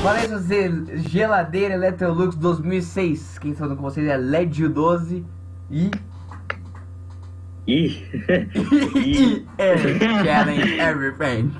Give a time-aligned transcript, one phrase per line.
[0.00, 3.38] Você, geladeira Electrolux 2006.
[3.38, 5.26] Quem está falando com vocês é LED 12
[5.70, 5.90] e.
[7.66, 8.08] Ih!
[8.96, 11.52] e é challenge everything.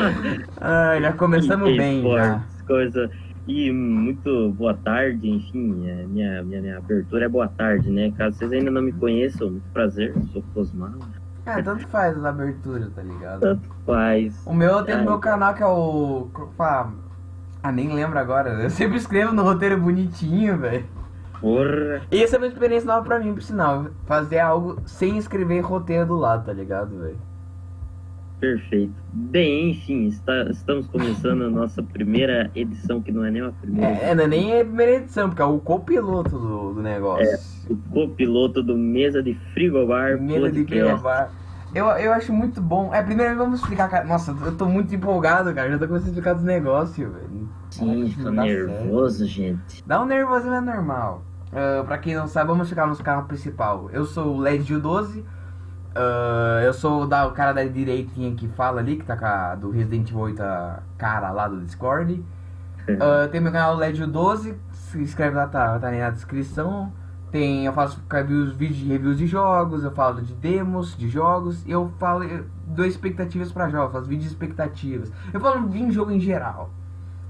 [0.60, 2.44] ah, já começamos bem já.
[2.66, 3.10] Coisa.
[3.46, 8.12] E muito boa tarde, enfim, é, minha, minha, minha abertura é boa tarde, né?
[8.18, 10.92] Caso vocês ainda não me conheçam, muito prazer, sou Cosmal.
[11.46, 13.40] É, tanto faz as aberturas, tá ligado?
[13.40, 14.46] Tanto faz.
[14.46, 16.28] O meu tem no meu canal que é o.
[17.62, 18.50] Ah, nem lembro agora.
[18.62, 20.84] Eu sempre escrevo no roteiro bonitinho, velho.
[21.40, 22.02] Porra.
[22.10, 23.86] E essa é uma experiência nova pra mim, por sinal.
[24.06, 27.18] Fazer algo sem escrever roteiro do lado, tá ligado, velho?
[28.40, 28.94] Perfeito.
[29.12, 33.90] Bem, enfim, está, estamos começando a nossa primeira edição, que não é nem a primeira.
[33.94, 37.26] É, não é nem a primeira edição, porque é o copiloto do, do negócio.
[37.26, 40.20] É, o copiloto do Mesa de Frigobar.
[40.20, 40.64] Mesa podcast.
[40.64, 41.32] de Frigobar.
[41.74, 42.94] Eu, eu acho muito bom.
[42.94, 44.04] É, primeiro vamos explicar, cara.
[44.04, 45.70] Nossa, eu tô muito empolgado, cara.
[45.70, 47.48] Já tô começando a explicar dos negócios, velho.
[47.70, 49.30] Sim, tô nervoso, certo.
[49.30, 49.84] gente.
[49.86, 51.22] Dá um nervoso, é normal.
[51.48, 53.90] Uh, pra quem não sabe, vamos chegar no canal principal.
[53.92, 55.20] Eu sou o LED 12.
[55.20, 59.70] Uh, eu sou da, o cara da direitinha que fala ali, que tá a, do
[59.70, 60.42] Resident Evil 8,
[60.96, 62.24] cara lá do Discord.
[62.88, 66.92] Uh, tem meu canal LED 12, se inscreve lá, tá, tá aí na descrição.
[67.30, 71.62] Tem, eu faço reviews, vídeos de reviews de jogos, eu falo de demos de jogos,
[71.68, 75.12] eu falo, eu dou expectativas para jogos, faço vídeos de expectativas.
[75.32, 76.70] Eu falo de jogo em geral.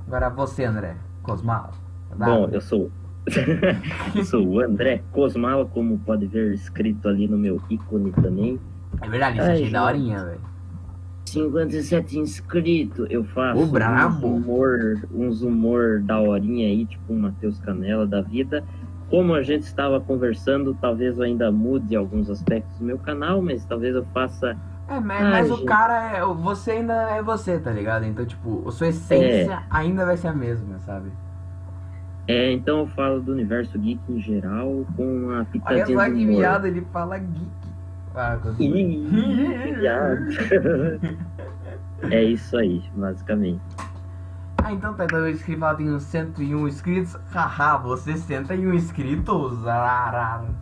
[0.07, 1.73] Agora você, André, Cosmal.
[2.17, 2.91] Bom, eu sou
[4.15, 8.59] eu sou o André Cosmala, como pode ver escrito ali no meu ícone também.
[9.03, 10.41] É verdade, isso achei da horinha, velho.
[11.27, 14.27] 57 inscritos, eu faço o brabo.
[14.27, 18.65] uns humor, uns humor da horinha aí, tipo um Matheus Canela da vida.
[19.11, 23.65] Como a gente estava conversando, talvez eu ainda mude alguns aspectos do meu canal, mas
[23.65, 24.55] talvez eu faça.
[24.87, 25.63] É, mas, ah, mas gente...
[25.63, 26.25] o cara é.
[26.25, 28.05] Você ainda é você, tá ligado?
[28.05, 29.63] Então, tipo, a sua essência é.
[29.71, 31.11] ainda vai ser a mesma, sabe?
[32.27, 36.27] É, então eu falo do universo geek em geral, com uma pitadinha Olha só que
[36.27, 37.49] viado, ele fala geek.
[38.15, 38.37] Ah,
[42.11, 43.63] é isso aí, basicamente.
[44.63, 47.17] Ah, então tá, então eu escrevi lá tem 101 inscritos.
[47.33, 49.63] Haha, você 101 inscritos?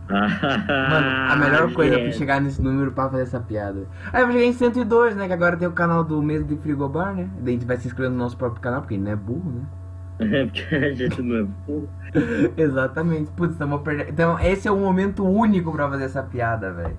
[0.07, 2.11] Mano, a melhor coisa yeah.
[2.11, 3.87] foi chegar nesse número pra fazer essa piada.
[4.13, 5.27] Aí eu cheguei em 102, né?
[5.27, 7.29] Que agora tem o canal do Mesa de Frigobar, né?
[7.39, 9.51] Daí a gente vai se inscrever no nosso próprio canal, porque ele não é burro,
[9.51, 9.61] né?
[10.19, 11.89] É, porque a gente não é burro.
[12.57, 13.29] Exatamente.
[13.31, 14.09] Putz, estamos perdendo.
[14.09, 16.97] Então, esse é um momento único pra fazer essa piada, velho.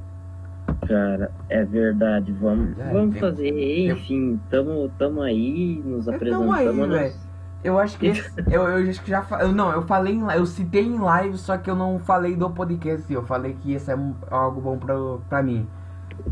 [0.89, 2.33] Cara, é verdade.
[2.33, 3.21] Vamos, é, vamos tem...
[3.21, 3.91] fazer.
[3.91, 6.51] Enfim, tamo, tamo aí, nos apresentando.
[6.51, 7.29] Aí, nos...
[7.63, 10.47] Eu acho que esse, eu, eu acho que já eu, não, eu falei em, eu
[10.47, 13.13] citei em live, só que eu não falei do podcast.
[13.13, 13.99] Eu falei que isso é
[14.31, 14.95] algo bom pra,
[15.29, 15.69] pra mim.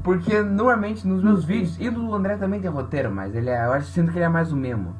[0.02, 1.46] Porque normalmente nos meus uhum.
[1.46, 4.24] vídeos, e do André também tem roteiro, mas ele é, eu acho sinto que ele
[4.24, 4.94] é mais o mesmo.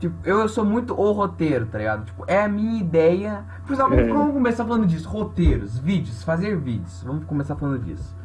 [0.00, 2.06] Tipo, eu, sou muito o roteiro, tá ligado?
[2.06, 3.44] Tipo, é a minha ideia.
[3.66, 4.08] Por exemplo, é.
[4.08, 5.06] vamos começar falando disso.
[5.06, 7.02] Roteiros, vídeos, fazer vídeos.
[7.04, 8.16] Vamos começar falando disso.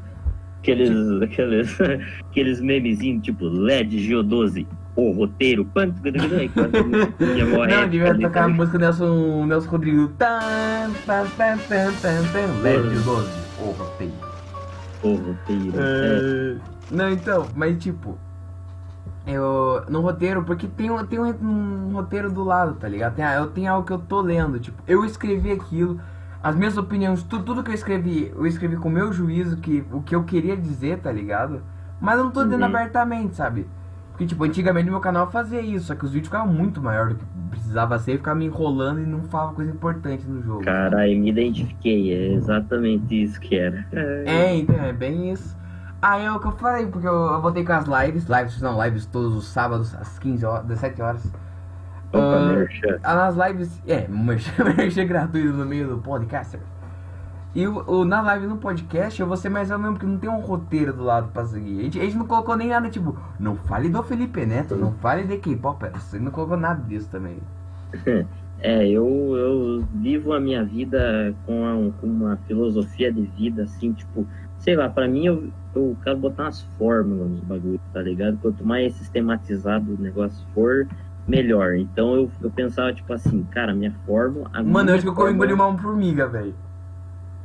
[0.65, 1.77] Aqueles, aqueles,
[2.31, 4.65] aqueles memezinhos, tipo, LED Geo12,
[4.95, 5.63] o roteiro.
[5.65, 10.07] Quanto, Não, devia tocar a música Nelson, Nelson Rodrigo.
[10.17, 13.27] Tan, tan, tan, tan, tan, tan, LED Geo12,
[13.59, 14.13] o roteiro.
[15.03, 15.73] O roteiro.
[15.75, 16.57] É...
[16.91, 18.17] Não, então, mas tipo
[19.27, 23.15] eu, no roteiro, porque tem, tem um, um, roteiro do lado, tá ligado?
[23.15, 25.99] Tem, eu tenho algo que eu tô lendo, tipo, eu escrevi aquilo,
[26.45, 29.83] as minhas opiniões, tudo, tudo que eu escrevi, eu escrevi com o meu juízo, que,
[29.91, 31.63] o que eu queria dizer, tá ligado?
[31.99, 32.67] Mas eu não tô dizendo uhum.
[32.67, 33.67] abertamente, sabe?
[34.11, 37.15] Porque, tipo, antigamente meu canal fazia isso, só que os vídeos ficavam muito maior do
[37.15, 40.63] que precisava ser, ficava me enrolando e não falava coisa importante no jogo.
[40.63, 43.83] Caralho, me identifiquei, é exatamente isso que era.
[43.91, 45.57] É, então, é bem isso.
[45.99, 48.83] Aí é o que eu falei, porque eu, eu voltei com as lives, lives não,
[48.83, 51.33] lives todos os sábados, às 15 horas, 17 horas.
[52.11, 56.57] Opa, uh, nas lives, é, merchan gratuito no meio do podcast.
[57.53, 60.19] E o, o, na live no podcast eu vou ser mais ou menos porque não
[60.19, 61.79] tem um roteiro do lado pra seguir.
[61.79, 64.91] A gente, a gente não colocou nem nada tipo, não fale do Felipe Neto, não
[64.95, 67.37] fale de K-pop, você não colocou nada disso também.
[68.59, 73.91] É, eu, eu vivo a minha vida com, a, com uma filosofia de vida assim,
[73.91, 74.25] tipo,
[74.59, 78.39] sei lá, pra mim eu, eu quero botar umas fórmulas nos bagulhos, tá ligado?
[78.41, 80.87] Quanto mais sistematizado o negócio for,
[81.27, 81.75] melhor.
[81.75, 84.49] Então eu, eu pensava, tipo assim, cara, minha fórmula.
[84.53, 86.53] Mano, minha eu acho que eu engoli uma formiga, velho.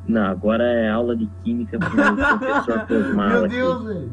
[0.06, 1.90] Não, agora é aula de química pro
[2.38, 3.40] professor Cosmala.
[3.40, 4.12] Meu Deus, velho.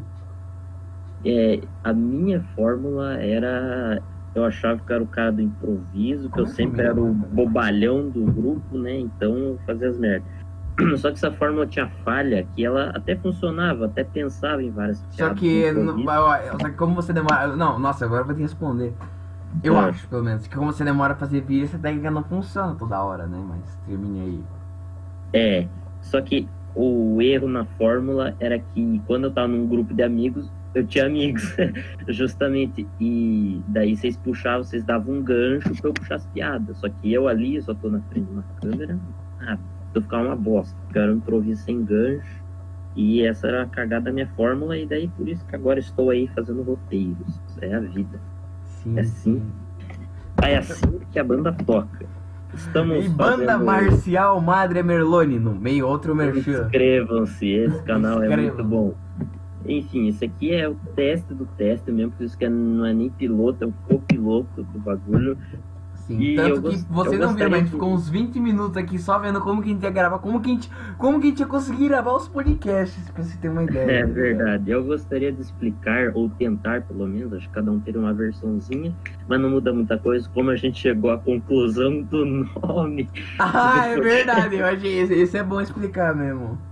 [1.24, 4.00] É, a minha fórmula era.
[4.34, 7.12] Eu achava que eu era o cara do improviso, que Como eu sempre era o
[7.12, 8.96] bobalhão do grupo, né?
[8.98, 10.28] Então eu fazia as merdas.
[10.98, 15.34] Só que essa fórmula tinha falha que ela até funcionava, até pensava em várias Só
[15.34, 17.56] que, só que como você demora.
[17.56, 18.94] Não, nossa, agora eu vou te responder.
[19.62, 19.88] Eu É.
[19.90, 20.46] acho, pelo menos.
[20.46, 23.42] Que como você demora a fazer vídeo, essa técnica não funciona toda hora, né?
[23.48, 24.44] Mas termine aí.
[25.32, 25.68] É,
[26.00, 30.50] só que o erro na fórmula era que quando eu tava num grupo de amigos,
[30.74, 31.42] eu tinha amigos,
[32.08, 32.86] justamente.
[33.00, 36.78] E daí vocês puxavam, vocês davam um gancho pra eu puxar as piadas.
[36.78, 38.98] Só que eu ali, eu só tô na frente de uma câmera,
[39.40, 39.58] ah,
[39.94, 40.76] eu ficava uma bosta.
[40.84, 42.42] Porque eu um improviso sem gancho.
[42.94, 46.10] E essa era a cagada da minha fórmula, e daí por isso que agora estou
[46.10, 47.40] aí fazendo roteiros.
[47.60, 48.20] É a vida.
[48.96, 49.42] É assim?
[50.42, 52.06] É assim que a banda toca.
[52.54, 56.64] Estamos E banda fazendo- marcial Madre Merlone, no meio outro merchan.
[56.64, 58.94] Inscrevam-se, esse canal é muito bom.
[59.66, 63.10] Enfim, esse aqui é o teste do teste mesmo, por isso que não é nem
[63.10, 65.36] piloto, é um copiloto do bagulho.
[66.08, 68.40] Sim, E tanto que gost- você eu não viu, mas a gente ficou uns 20
[68.40, 71.20] minutos aqui só vendo como que a gente ia gravar, como que a gente, como
[71.20, 73.92] que a gente ia conseguir gravar os podcasts, pra você ter uma ideia.
[73.92, 74.06] É ligado?
[74.06, 74.70] verdade.
[74.70, 78.96] Eu gostaria de explicar, ou tentar pelo menos, acho que cada um teria uma versãozinha,
[79.26, 82.24] mas não muda muita coisa, como a gente chegou à conclusão do
[82.62, 83.10] nome.
[83.38, 86.64] Ah, é verdade, eu achei esse, esse é bom explicar mesmo.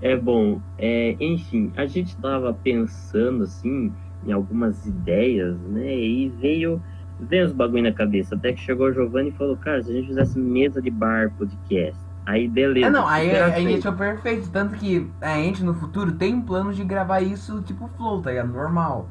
[0.00, 5.96] É bom, é, enfim, a gente tava pensando assim em algumas ideias, né?
[5.96, 6.82] E veio,
[7.22, 8.34] veio os bagulho na cabeça.
[8.34, 11.32] Até que chegou o Giovanni e falou, cara, se a gente fizesse mesa de bar
[11.36, 12.00] podcast.
[12.24, 12.86] Aí beleza.
[12.86, 16.76] É, não, aí, a gente achou perfeito, tanto que a gente no futuro tem planos
[16.76, 18.52] de gravar isso tipo flow, tá ligado?
[18.52, 19.08] Normal.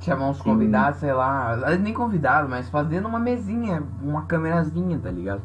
[0.00, 5.42] Chamar uns convidados, sei lá, nem convidado, mas fazendo uma mesinha, uma câmerazinha, tá ligado?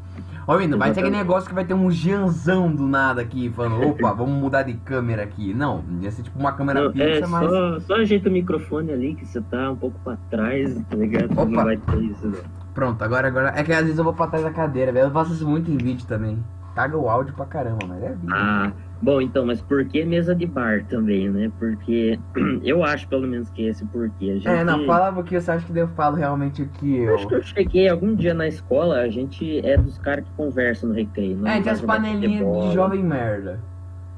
[0.47, 3.81] Ó, não vai ser aquele negócio que vai ter um Gianzão do nada aqui, falando,
[3.87, 5.53] opa, vamos mudar de câmera aqui.
[5.53, 7.49] Não, ia ser tipo uma câmera Não, fixa, é, mas.
[7.49, 11.31] só, só ajeita o microfone ali que você tá um pouco pra trás, tá ligado?
[11.31, 11.45] Opa.
[11.45, 12.39] Não vai ter isso, né?
[12.73, 13.53] Pronto, agora, agora.
[13.55, 15.07] É que às vezes eu vou pra trás da cadeira, velho.
[15.07, 16.43] Eu faço isso muito em vídeo também.
[16.75, 18.33] Caga o áudio pra caramba, mas é vídeo.
[18.33, 21.51] Ah, bom, então, mas por que mesa de bar também, né?
[21.59, 22.19] Porque
[22.63, 24.31] eu acho pelo menos que esse porquê.
[24.31, 24.47] A gente...
[24.47, 27.15] É, não, falava o que você acha que eu falo realmente o que eu.
[27.15, 30.89] Acho que eu cheguei algum dia na escola, a gente é dos caras que conversam
[30.89, 31.37] no recreio.
[31.37, 32.67] Não É, tem as panelinhas futebol.
[32.69, 33.59] de jovem merda.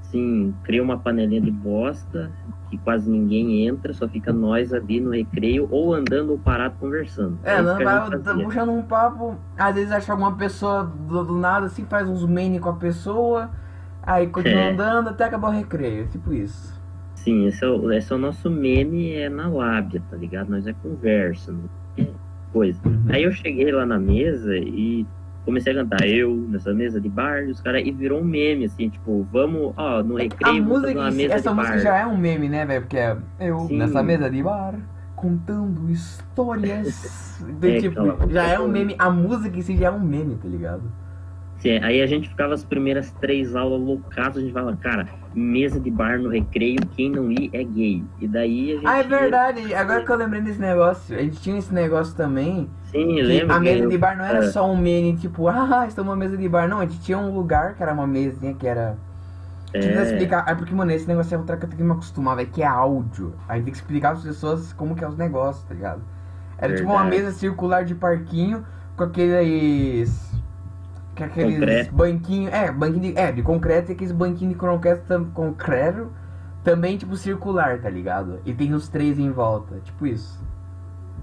[0.01, 2.31] Sim, cria uma panelinha de bosta,
[2.69, 7.38] que quase ninguém entra, só fica nós ali no recreio, ou andando ou parado conversando.
[7.44, 11.38] É, isso não vai tá puxando um papo, às vezes acha alguma pessoa do, do
[11.38, 13.50] nada, assim, faz uns mane com a pessoa,
[14.06, 14.72] aí continua É.
[14.72, 16.75] andando até acabar o recreio, tipo isso.
[17.16, 20.50] Sim, esse é, o, esse é o nosso meme, é na lábia, tá ligado?
[20.50, 21.62] Nós é conversa, não
[21.98, 22.07] é
[22.54, 22.80] coisa.
[23.10, 25.06] Aí eu cheguei lá na mesa e
[25.44, 28.66] comecei a cantar eu nessa mesa de bar, e os caras, e virou um meme,
[28.66, 31.50] assim, tipo, vamos, ó, no A recreio, vamos música, fazer uma em si- mesa essa
[31.50, 31.81] de música bar.
[31.84, 32.81] já é um meme, né, velho?
[32.81, 33.78] Porque é eu Sim.
[33.78, 34.75] nessa mesa de bar
[35.16, 37.24] contando histórias.
[37.48, 40.36] Então, É, tipo, já é um meme, a música em si já é um meme,
[40.36, 40.84] tá ligado?
[41.60, 45.80] Sim, aí a gente ficava as primeiras três aulas loucados, a gente falava, cara, mesa
[45.80, 48.04] de bar no recreio, quem não ir é gay.
[48.19, 48.88] E daí a gente.
[48.88, 49.74] Ah, é verdade.
[49.74, 52.69] Agora que eu lembrei desse negócio, a gente tinha esse negócio também.
[52.92, 53.56] Sim, que lembra?
[53.56, 54.52] a mesa de bar não era é.
[54.52, 56.68] só um meme, tipo, ah, estamos numa mesa de bar.
[56.68, 58.98] Não, a gente tinha um lugar que era uma mesinha que era.
[59.74, 60.46] É, explicar.
[60.48, 62.62] É porque, mano, esse negócio é outra que eu tenho que me acostumar, velho, que
[62.62, 63.34] é áudio.
[63.48, 66.01] Aí tem que explicar às pessoas como que é os negócios, tá ligado?
[66.58, 67.24] Era tipo uma Verdade.
[67.24, 68.66] mesa circular de parquinho
[68.96, 70.35] com aqueles.
[71.18, 71.96] Com aqueles Concreto.
[71.96, 72.54] banquinhos.
[72.54, 73.18] É, banquinho de.
[73.18, 76.12] É, de concreto e aqueles banquinhos de concreto, tam- concreto
[76.64, 78.40] também, tipo, circular, tá ligado?
[78.46, 80.44] E tem os três em volta, tipo isso.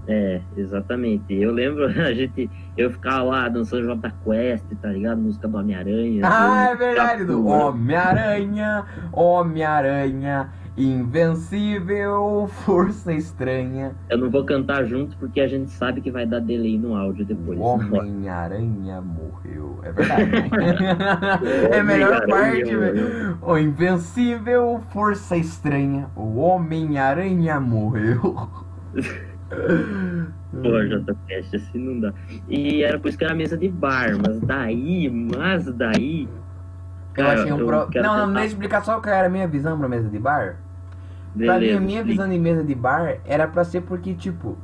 [0.07, 1.33] é, exatamente.
[1.33, 5.19] Eu lembro, a gente, eu ficava lá dançando J Quest, tá ligado?
[5.21, 6.21] Música do Homem-Aranha.
[6.25, 13.95] Ah, é verdade, do Homem-Aranha, Homem-Aranha, Invencível, Força Estranha.
[14.09, 17.25] Eu não vou cantar junto porque a gente sabe que vai dar delay no áudio
[17.25, 17.59] depois.
[17.59, 19.79] O Homem-Aranha morreu.
[19.83, 20.31] É verdade.
[21.71, 23.37] é a melhor parte, velho.
[23.41, 26.07] O Invencível, Força Estranha.
[26.15, 28.49] O Homem-Aranha morreu.
[30.61, 32.13] Pô, JPS, assim não dá.
[32.49, 36.27] E era por isso que era mesa de bar, mas daí, mas daí.
[37.15, 37.89] Eu achei um eu pro...
[38.01, 40.57] Não, não, deixa eu explicar só qual era a minha visão pra mesa de bar.
[41.43, 44.57] Pra mim, Beleza, a minha visão de mesa de bar era pra ser porque, tipo,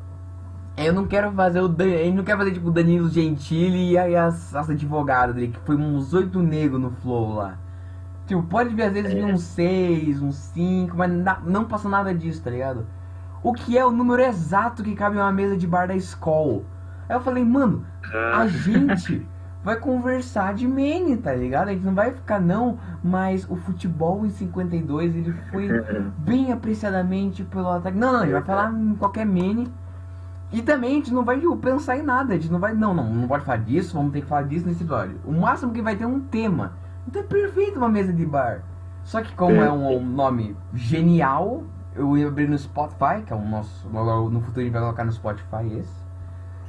[0.78, 1.86] eu não quero fazer o Dan...
[1.86, 5.60] Eu não quero fazer, tipo, o Danilo Gentili e aí as, as advogadas dele, que
[5.60, 7.58] foi uns oito negros no flow lá.
[8.28, 9.34] Tipo, pode vir às vezes vir É.
[9.34, 12.86] uns seis, uns cinco, mas na- não passou nada disso, tá ligado?
[13.44, 16.62] O que é o número exato que cabe em uma mesa de bar da escola?
[17.10, 17.86] Aí eu falei, mano,
[18.32, 19.26] a Ah, gente
[19.64, 21.70] vai conversar de Mane, tá ligado?
[21.70, 25.68] A gente não vai ficar, não, mas o futebol em 52 ele foi
[26.20, 27.98] bem apreciadamente pelo ataque.
[27.98, 29.72] Não, não, a gente vai falar em qualquer Mane.
[30.52, 33.14] E também a gente não vai pensar em nada, a gente não vai, não, não,
[33.14, 35.20] não pode falar disso, vamos ter que falar disso nesse episódio.
[35.24, 36.74] O máximo que vai ter é um tema.
[37.08, 38.64] Então é perfeito uma mesa de bar.
[39.04, 41.64] Só que como é um, um nome genial,
[41.96, 43.88] eu ia abrir no Spotify, que é o nosso.
[43.90, 46.10] No futuro a gente vai colocar no Spotify esse.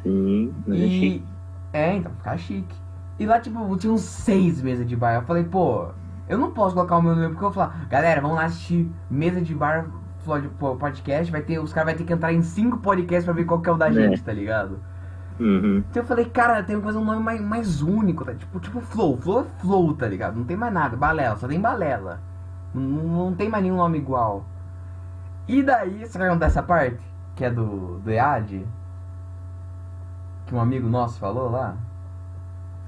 [0.02, 1.24] Sim, E.
[1.72, 2.74] É, então, ficar chique.
[3.18, 5.14] E lá, tipo, tinha uns seis mesas de bar.
[5.14, 5.88] Eu falei, pô,
[6.28, 8.90] eu não posso colocar o meu nome porque eu vou falar, galera, vamos lá assistir
[9.10, 9.86] mesa de bar
[10.78, 11.30] podcast.
[11.30, 13.68] Vai ter, os caras vão ter que entrar em cinco podcasts pra ver qual que
[13.68, 13.92] é o da É.
[13.92, 14.80] gente, tá ligado?
[15.38, 15.78] Uhum.
[15.90, 18.34] Então eu falei, cara, tem que fazer um nome mais, mais único, tá?
[18.34, 19.16] Tipo, tipo Flow.
[19.16, 20.36] Flow é Flow, tá ligado?
[20.36, 20.96] Não tem mais nada.
[20.96, 22.20] Balela, só tem balela.
[22.74, 24.44] Não, não tem mais nenhum nome igual.
[25.48, 27.00] E daí, você vai contar essa parte?
[27.34, 28.66] Que é do, do EAD?
[30.50, 31.76] Que um amigo nosso falou lá?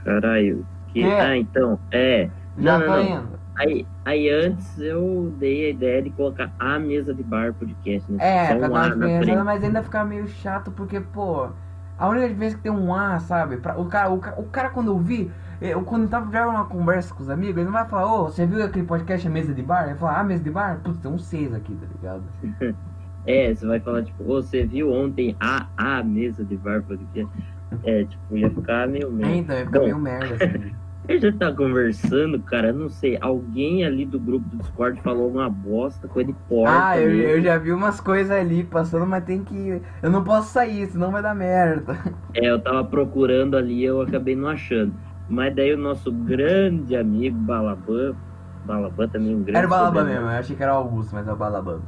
[0.05, 0.67] Caralho.
[0.89, 1.05] Que...
[1.05, 1.21] É.
[1.21, 2.29] Ah, então, é.
[2.59, 3.21] Já Não, não, não.
[3.21, 3.39] indo.
[3.57, 8.19] Aí, aí antes eu dei a ideia de colocar a mesa de bar podcast, né?
[8.21, 11.51] É, Só pra um dar mas ainda fica meio chato porque, pô,
[11.97, 13.59] a única diferença é que tem um A, sabe?
[13.59, 17.15] Pra, o, cara, o, o cara, quando eu vi, eu, quando tava já uma conversa
[17.15, 19.63] com os amigos, ele não vai falar, ô, você viu aquele podcast, a mesa de
[19.63, 19.83] bar?
[19.83, 20.81] Ele vai falar, ah, mesa de bar?
[20.83, 22.25] Putz, tem uns seis aqui, tá ligado?
[23.25, 27.33] É, você vai falar, tipo, "Ô, você viu ontem a, a mesa de bar podcast?
[27.83, 29.37] É, tipo, ia ficar meio É, merda.
[29.37, 30.71] então, ia ficar meio merda, assim.
[31.09, 35.51] A gente tá conversando, cara, não sei, alguém ali do grupo do Discord falou uma
[35.51, 36.89] bosta, coisa de porta.
[36.89, 39.55] ah, eu, eu já vi umas coisas ali passando, mas tem que.
[40.03, 41.95] Eu não posso sair, senão vai dar merda.
[42.35, 44.99] É, eu tava procurando ali, eu acabei não achando.
[45.27, 48.19] Mas daí o nosso grande amigo Balaban,
[48.65, 51.27] Balaban também um grande Era o Balaban mesmo, eu achei que era o Augusto, mas
[51.29, 51.83] é o Balaban.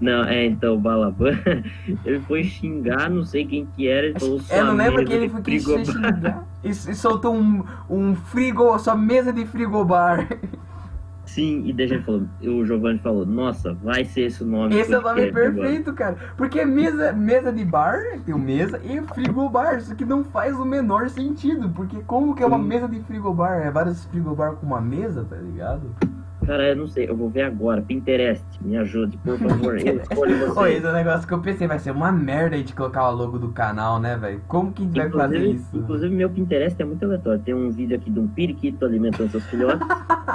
[0.00, 1.38] Não, é, então, o Balaban,
[2.04, 5.12] ele foi xingar, não sei quem que era, ele falou Eu sua não lembro que
[5.12, 5.84] ele foi frigobar.
[5.84, 10.26] xingar e, e soltou um, um frigo, sua mesa de frigobar.
[11.30, 14.76] Sim, e daí a gente falou, o Giovanni falou, nossa, vai ser esse o nome.
[14.76, 15.68] Esse é o nome podcast agora.
[15.68, 16.16] perfeito, cara.
[16.36, 19.78] Porque mesa, mesa de bar, tem mesa e frigobar.
[19.78, 21.68] Isso que não faz o menor sentido.
[21.68, 22.64] Porque como que é uma Sim.
[22.64, 23.60] mesa de frigobar?
[23.60, 25.94] É vários frigobar com uma mesa, tá ligado?
[26.46, 30.50] Cara, eu não sei, eu vou ver agora, Pinterest, me ajude, por favor, eu escolho
[30.50, 30.72] Ô, você.
[30.72, 33.14] esse é um negócio que eu pensei, vai ser uma merda a gente colocar o
[33.14, 34.40] logo do canal, né, velho?
[34.48, 35.76] Como que a gente vai fazer isso?
[35.76, 37.40] inclusive, meu Pinterest é muito aleatório.
[37.40, 39.86] Tem um vídeo aqui de um periquito alimentando seus filhotes,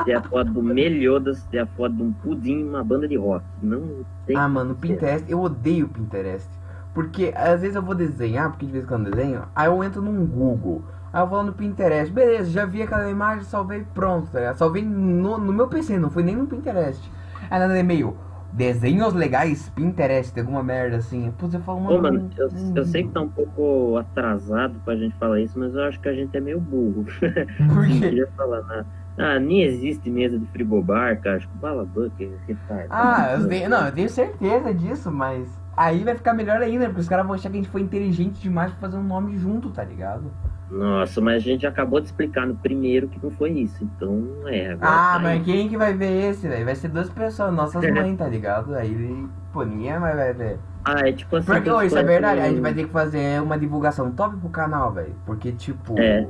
[0.05, 3.17] tem a foto do Meliodas, tem a foto de um pudim e uma banda de
[3.17, 3.43] rock.
[3.61, 4.37] Não tem.
[4.37, 6.49] Ah, mano, Pinterest, eu odeio Pinterest.
[6.93, 9.83] Porque às vezes eu vou desenhar, porque de vez em quando eu desenho, aí eu
[9.83, 10.81] entro num Google.
[11.15, 14.57] Aí eu vou lá no Pinterest, beleza, já vi aquela imagem, salvei pronto, tá ligado?
[14.57, 17.09] Salvei no, no meu PC, não foi nem no Pinterest.
[17.49, 18.17] Aí nada e-mail,
[18.51, 21.31] desenhos legais, Pinterest, alguma merda assim.
[21.31, 22.01] Putz, eu falo, Pô, mano.
[22.01, 25.83] mano, eu, eu sei que tá um pouco atrasado pra gente falar isso, mas eu
[25.83, 27.05] acho que a gente é meio burro.
[27.67, 28.01] Por Não quê?
[28.01, 28.87] queria falar nada.
[29.17, 31.37] Ah, nem existe mesa de frigobar, cara.
[31.37, 32.89] Acho que o Balaban que retardado.
[32.89, 37.01] Ah, eu tenho, não, eu tenho certeza disso, mas aí vai ficar melhor ainda, porque
[37.01, 39.71] os caras vão achar que a gente foi inteligente demais pra fazer um nome junto,
[39.71, 40.31] tá ligado?
[40.69, 43.83] Nossa, mas a gente acabou de explicar no primeiro que não foi isso.
[43.83, 44.73] Então, é.
[44.73, 45.23] Ah, tá aí.
[45.23, 46.65] mas quem que vai ver esse, velho?
[46.65, 48.73] Vai ser duas pessoas, nossas mães, tá ligado?
[48.75, 50.59] Aí, pô, ninguém mais vai ver.
[50.83, 51.45] Ah, é tipo assim.
[51.45, 54.49] Porque, ô, isso é verdade, a gente vai ter que fazer uma divulgação top pro
[54.49, 55.15] canal, velho.
[55.25, 55.99] Porque, tipo.
[55.99, 56.27] É.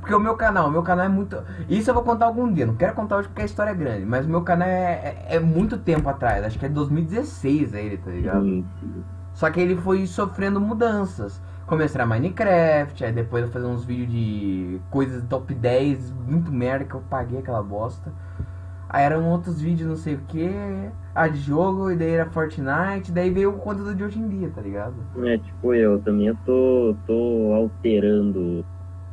[0.00, 1.36] Porque o meu canal, o meu canal é muito.
[1.68, 4.04] Isso eu vou contar algum dia, não quero contar hoje porque a história é grande,
[4.04, 7.96] mas o meu canal é, é, é muito tempo atrás, acho que é 2016 ele,
[7.96, 8.44] tá ligado?
[8.44, 9.04] Sim, sim.
[9.34, 11.42] Só que ele foi sofrendo mudanças.
[11.66, 16.84] Comecei a Minecraft, aí depois eu fazer uns vídeos de coisas top 10, muito merda
[16.84, 18.12] que eu paguei aquela bosta.
[18.88, 20.48] Aí eram outros vídeos, não sei o que,
[21.12, 24.48] ah, de jogo, e daí era Fortnite, daí veio o conteúdo de hoje em dia,
[24.54, 24.94] tá ligado?
[25.24, 28.64] É tipo eu também, eu tô, tô alterando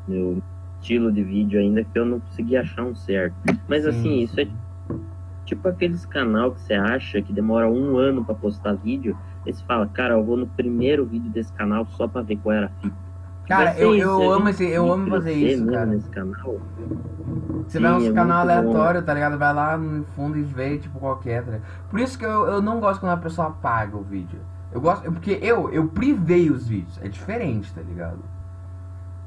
[0.08, 0.42] meu
[0.80, 3.36] estilo de vídeo ainda que eu não consegui achar um certo.
[3.68, 4.48] Mas Sim, assim, isso é
[5.46, 9.64] tipo aqueles canal que você acha que demora um ano pra postar vídeo, aí você
[9.66, 12.82] fala, cara, eu vou no primeiro vídeo desse canal só pra ver qual era a
[12.82, 12.96] fita.
[13.48, 15.86] Cara, eu, eu amo esse, eu amo fazer isso, cara.
[15.86, 16.62] Nesse canal.
[17.68, 18.52] Você vai uns é canal bom.
[18.52, 19.38] aleatório, tá ligado?
[19.38, 21.68] Vai lá no fundo e vê, tipo, qualquer, tá ligado?
[21.90, 24.40] Por isso que eu, eu não gosto quando a pessoa apaga o vídeo.
[24.72, 26.98] Eu gosto, porque eu, eu privei os vídeos.
[27.02, 28.20] É diferente, tá ligado?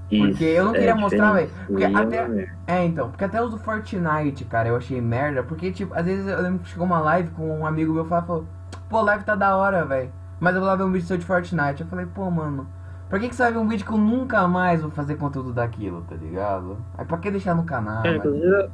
[0.08, 1.52] Porque Isso, eu não é queria mostrar, diferente.
[1.52, 2.56] velho, porque é até-.
[2.66, 5.42] É, então, porque até os do Fortnite, cara, eu achei merda.
[5.42, 8.08] Porque, tipo, às vezes eu lembro que chegou uma live com um amigo meu e
[8.08, 8.46] falou,
[8.88, 10.10] pô, live tá da hora, velho.
[10.38, 11.80] Mas eu vou lá ver um vídeo seu de Fortnite.
[11.82, 12.66] Eu falei, pô, mano,
[13.08, 15.52] pra que, que você vai ver um vídeo que eu nunca mais vou fazer conteúdo
[15.52, 16.76] daquilo, tá ligado?
[16.96, 18.02] Aí pra que deixar no canal?
[18.02, 18.70] Cara, mas- inclusive, eu,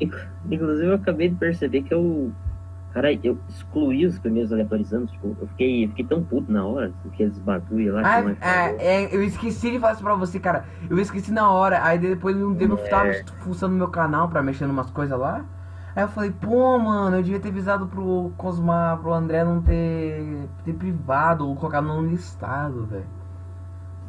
[0.00, 2.32] inc- inclusive eu acabei de perceber que eu.
[2.92, 5.06] Cara, eu excluí os primeiros aleatorizando.
[5.06, 9.04] Tipo, eu fiquei, eu fiquei tão puto na hora, com aqueles bagulho lá Ah, é,
[9.04, 10.64] é, eu esqueci de falar isso pra você, cara.
[10.88, 11.84] Eu esqueci na hora.
[11.84, 13.22] Aí depois um eu tava É.
[13.40, 15.44] fuçando no meu canal pra mexer em umas coisas lá.
[15.96, 20.46] Aí eu falei, pô, mano, eu devia ter avisado pro Cosmar, pro André não ter,
[20.62, 23.16] ter privado ou colocado no listado, velho.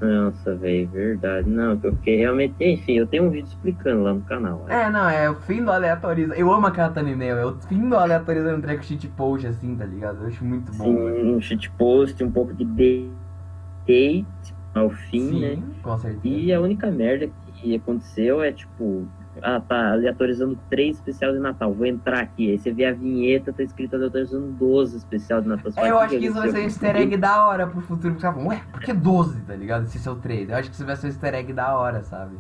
[0.02, 1.50] Nossa, velho, verdade.
[1.50, 2.54] Não, que eu fiquei realmente.
[2.60, 4.66] Enfim, eu tenho um vídeo explicando lá no canal.
[4.68, 4.84] né?
[4.84, 6.36] É, não, é o fim do aleatoriza.
[6.36, 9.86] Eu amo aquela thumbnail, é o fim do aleatorizando um treco shit post assim, tá
[9.86, 10.22] ligado?
[10.22, 10.84] Eu acho muito bom.
[10.84, 15.64] Sim, um shitpost, um pouco de date, ao fim, Sim, né?
[15.82, 16.22] com certeza.
[16.28, 19.08] E a única merda que aconteceu é tipo,
[19.42, 21.74] ah, tá aleatorizando três especial de Natal.
[21.74, 22.52] Vou entrar aqui.
[22.52, 25.72] Aí você vê a vinheta, tá escrito aleatorizando 12 especial de Natal.
[25.78, 27.82] É, eu "Que acho que isso vai ser um aconteceu?" easter egg da hora pro
[27.82, 28.14] futuro.
[28.16, 29.84] Porque você fala, ué, por que 12, tá ligado?
[29.86, 30.50] Esse seu 3.
[30.50, 32.36] Eu acho que isso vai ser um easter egg da hora, sabe?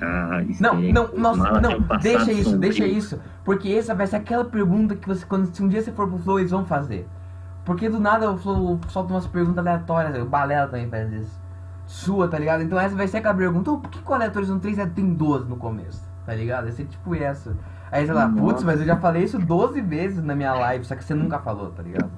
[0.00, 0.92] Ah, Não, egg.
[0.92, 2.60] não, Os nossa, não, deixa isso, sombrio.
[2.60, 3.20] deixa isso.
[3.44, 6.18] Porque essa vai ser aquela pergunta que você, quando se um dia você for pro
[6.18, 7.08] Flow, eles vão fazer.
[7.64, 11.48] Porque do nada o Flow solta umas perguntas aleatórias, o Balela também faz isso.
[11.84, 12.62] Sua, tá ligado?
[12.62, 15.48] Então essa vai ser aquela pergunta, oh, por que o aleatorizando 3 é- tem 12
[15.48, 16.02] no começo?
[16.28, 16.64] Tá ligado?
[16.64, 17.56] Vai ser tipo essa.
[17.90, 18.66] Aí você fala, putz, Nossa.
[18.66, 21.70] mas eu já falei isso 12 vezes na minha live, só que você nunca falou,
[21.70, 22.10] tá ligado?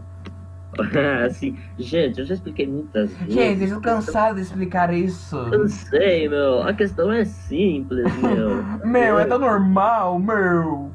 [1.25, 3.33] assim, gente, eu já expliquei muitas vezes.
[3.33, 5.37] Gente, eu tô cansado de explicar isso.
[5.37, 6.61] Eu sei, meu.
[6.63, 8.65] A questão é simples, meu.
[8.85, 10.91] Meu, é tão normal, meu.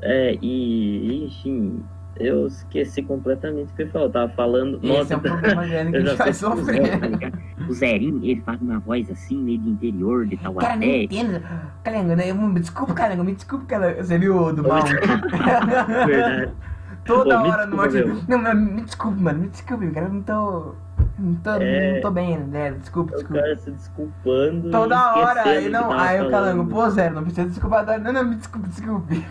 [0.00, 1.84] É, e, enfim,
[2.20, 4.78] eu esqueci completamente o que eu tava falando.
[4.82, 7.00] Esse Nossa, é um problema que a gente vai o sofrer.
[7.18, 7.38] tá?
[7.68, 11.02] O Zerinho, ele faz uma voz assim, meio de interior, de Cara, não Taubaté.
[11.04, 11.42] entendo.
[11.82, 12.32] Calenga, né?
[12.32, 14.02] Me desculpa, Calenga, me desculpa, Calenga.
[14.04, 14.82] Você viu o do mal?
[16.06, 16.52] Verdade.
[17.04, 18.24] Toda Pô, hora no monte.
[18.28, 20.06] Não, mas me desculpa, mano, me desculpe, cara.
[20.06, 20.74] Eu não tô.
[21.18, 21.94] Não tô, É.
[21.94, 22.72] não tô bem, né?
[22.72, 23.42] Desculpa, O desculpa.
[23.42, 24.70] cara se desculpando.
[24.70, 28.36] Toda hora, aí não, aí o Calango, pô, Zé, não precisa desculpar, não, não, me
[28.36, 29.24] desculpe, desculpe.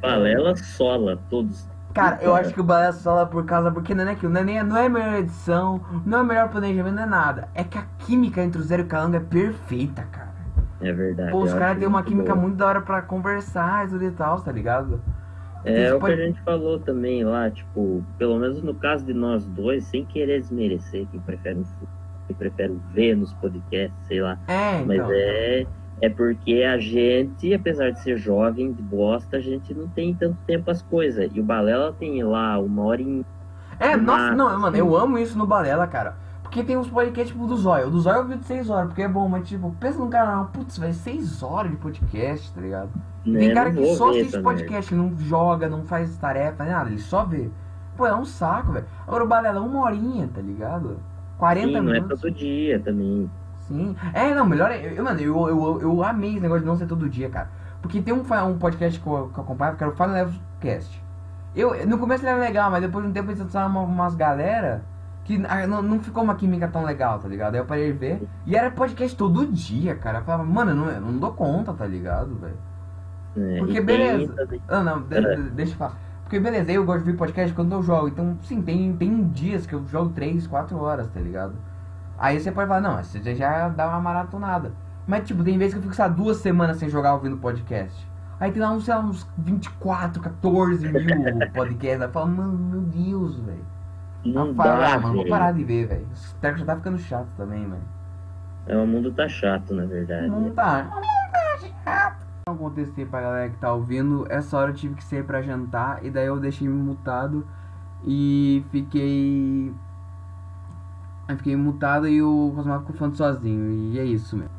[0.00, 1.68] Balela sola, todos.
[1.92, 4.62] Cara, eu acho que o Balela sola por causa, porque não é não é, nem,
[4.64, 7.48] não é a melhor edição, não é o melhor planejamento, não é nada.
[7.54, 10.34] É que a química entre o Zero e o Calango é perfeita, cara.
[10.80, 11.30] É verdade.
[11.30, 12.42] Pô, os caras têm uma química bom.
[12.42, 15.00] muito da hora pra conversar e tudo e tal, tá ligado?
[15.64, 19.06] É Isso o que pode- a gente falou também lá, tipo, pelo menos no caso
[19.06, 21.62] de nós dois, sem querer desmerecer quem prefere
[22.26, 24.38] quem prefere ver nos podcasts, sei lá.
[24.48, 25.10] É, Mas então.
[25.12, 25.66] é,
[26.00, 30.36] é porque a gente, apesar de ser jovem, de bosta, a gente não tem tanto
[30.46, 31.30] tempo as coisas.
[31.34, 33.24] E o Balela tem lá uma hora em.
[33.78, 36.16] É, nossa, não, mano, eu amo isso no Balela, cara.
[36.42, 37.88] Porque tem uns podcasts tipo do Zóio.
[37.88, 40.08] O do Zóio eu vi de 6 horas, porque é bom, mas tipo, pensa num
[40.08, 42.90] canal, putz, vai 6 horas de podcast, tá ligado?
[43.26, 43.40] Né?
[43.40, 47.50] Tem cara que só assiste podcast, não joga, não faz tarefa, nada, ele só vê.
[47.96, 48.86] Pô, é um saco, velho.
[49.06, 50.88] Agora o Balela, uma horinha, tá ligado?
[50.88, 51.14] merda.
[51.38, 52.20] 40 Sim, não é minutos.
[52.20, 53.30] todo dia também.
[53.68, 53.96] Sim.
[54.12, 54.92] É, não, melhor é.
[54.96, 57.48] Eu, mano, eu, eu, eu amei esse negócio de não ser todo dia, cara.
[57.80, 60.34] Porque tem um, um podcast que eu, que eu acompanho, que era o Final Level
[60.60, 61.02] Cast.
[61.54, 64.14] Eu, no começo ele era legal, mas depois de um tempo eles adicionaram uma, umas
[64.14, 64.82] galera
[65.24, 67.54] que ah, não, não ficou uma química tão legal, tá ligado?
[67.54, 68.28] Aí eu parei de ver.
[68.46, 70.18] E era podcast todo dia, cara.
[70.18, 72.56] Eu falava, mano, eu não, eu não dou conta, tá ligado, velho?
[73.36, 73.58] né?
[73.58, 74.32] Porque beleza.
[74.34, 75.36] também- Ah, não, de- É.
[75.36, 75.96] de- deixa eu falar.
[76.24, 78.08] Porque beleza, eu gosto de ver podcast quando eu jogo.
[78.08, 81.54] Então, sim, tem, tem dias que eu jogo 3, 4 horas, tá ligado?
[82.18, 84.72] Aí você pode falar, não, você já dá uma maratonada.
[85.06, 88.08] Mas, tipo, tem vezes que eu fico, lá, duas semanas sem jogar ouvindo podcast.
[88.40, 92.00] Aí tem lá uns, sei lá, uns 24, 14 mil podcasts.
[92.00, 93.64] Aí eu falo, mano, meu Deus, velho.
[94.24, 96.06] Não Eu falo, dá, ah, mano, vou parar de ver, velho.
[96.12, 97.82] Esse treco já tá ficando chato também, velho.
[98.66, 100.28] É, o mundo tá chato, na verdade.
[100.28, 100.84] Não tá.
[100.84, 102.26] Não tá chato.
[102.48, 104.26] Não contestei pra galera que tá ouvindo.
[104.30, 106.04] Essa hora eu tive que sair pra jantar.
[106.04, 107.46] E daí eu deixei mutado.
[108.04, 109.72] E fiquei.
[111.28, 113.92] Eu fiquei mutado e o Rosmar ficou falando sozinho.
[113.92, 114.52] E é isso mesmo.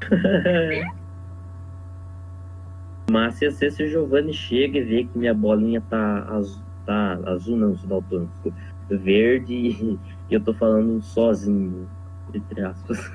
[3.10, 7.76] Mas se o Giovanni chega e vê que minha bolinha tá azul, tá azul não,
[7.76, 8.52] sou daltônico,
[8.88, 9.54] verde
[10.30, 11.88] e eu tô falando sozinho,
[12.32, 13.12] entre aspas.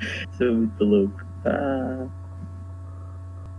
[0.32, 1.24] Isso é muito louco.
[1.44, 2.06] Ah.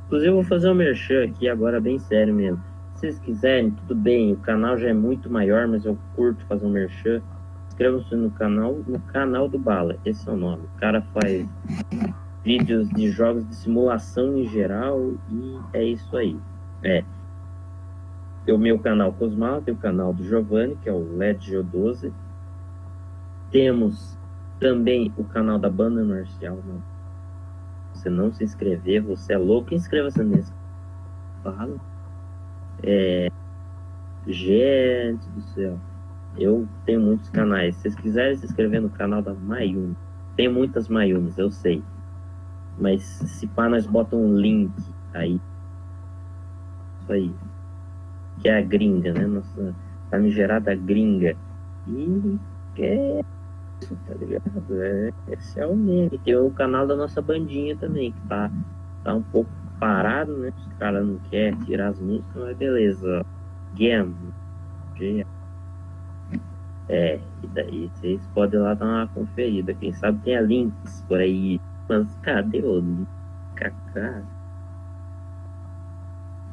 [0.05, 2.70] Inclusive eu vou fazer um merchan aqui agora bem sério mesmo.
[3.01, 6.69] Vocês quiserem, tudo bem, o canal já é muito maior, mas eu curto fazer um
[6.69, 7.19] merchan.
[7.67, 10.65] Inscrevam-se no canal, no canal do Bala, esse é o nome.
[10.65, 11.49] O cara faz
[12.43, 16.37] vídeos de jogos de simulação em geral e é isso aí.
[16.83, 17.03] É.
[18.45, 22.13] Tem o meu canal Cosmal, tem o canal do Giovanni, que é o LED 12
[23.49, 24.15] Temos
[24.59, 26.57] também o canal da Banda Marcial.
[26.57, 26.83] Mano.
[27.95, 30.53] Você não se inscrever, você é louco, inscreva-se nesse.
[31.41, 31.90] Fala.
[32.83, 33.29] É.
[34.27, 35.79] Gente do céu.
[36.37, 37.75] Eu tenho muitos canais.
[37.75, 39.95] Se vocês quiserem se inscrever no canal da Mayumi,
[40.35, 41.83] tem muitas Mayumis, eu sei.
[42.79, 44.71] Mas se pá, nós bota um link
[45.13, 45.41] aí.
[47.01, 47.33] Isso aí.
[48.39, 49.25] Que é a gringa, né?
[49.25, 49.75] Nossa
[50.09, 51.35] famigerada gringa.
[51.87, 52.39] E
[52.77, 53.21] é
[53.81, 54.81] isso, tá ligado?
[54.81, 56.17] É, esse é o meme.
[56.19, 58.51] Tem o canal da nossa bandinha também, que tá,
[59.03, 59.49] tá um pouco
[59.81, 60.53] parado, né?
[60.55, 63.25] Os caras não querem tirar as músicas, mas beleza.
[63.73, 64.15] Game.
[66.87, 69.73] É, e daí vocês podem lá dar uma conferida.
[69.73, 71.59] Quem sabe tem a links por aí.
[71.89, 73.07] Mas cadê o?
[73.55, 74.21] Kaká.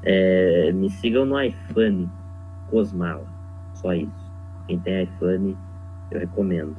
[0.05, 2.11] É, me sigam no iPhone.
[2.71, 3.27] Cosmala.
[3.75, 4.33] Só isso.
[4.67, 5.57] Quem tem iPhone,
[6.11, 6.77] eu recomendo.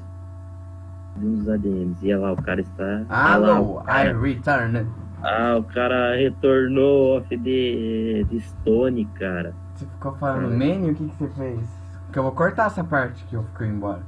[1.18, 2.08] Um dos ADMs.
[2.08, 3.06] E lá, o cara está.
[3.10, 4.88] Alô, I return.
[5.22, 9.54] Ah, o cara retornou off de, de Stone, cara.
[9.76, 10.58] Você ficou falando é.
[10.58, 10.92] menu?
[10.92, 11.70] O que, que você fez?
[12.12, 14.02] Que eu vou cortar essa parte que eu fiquei embora.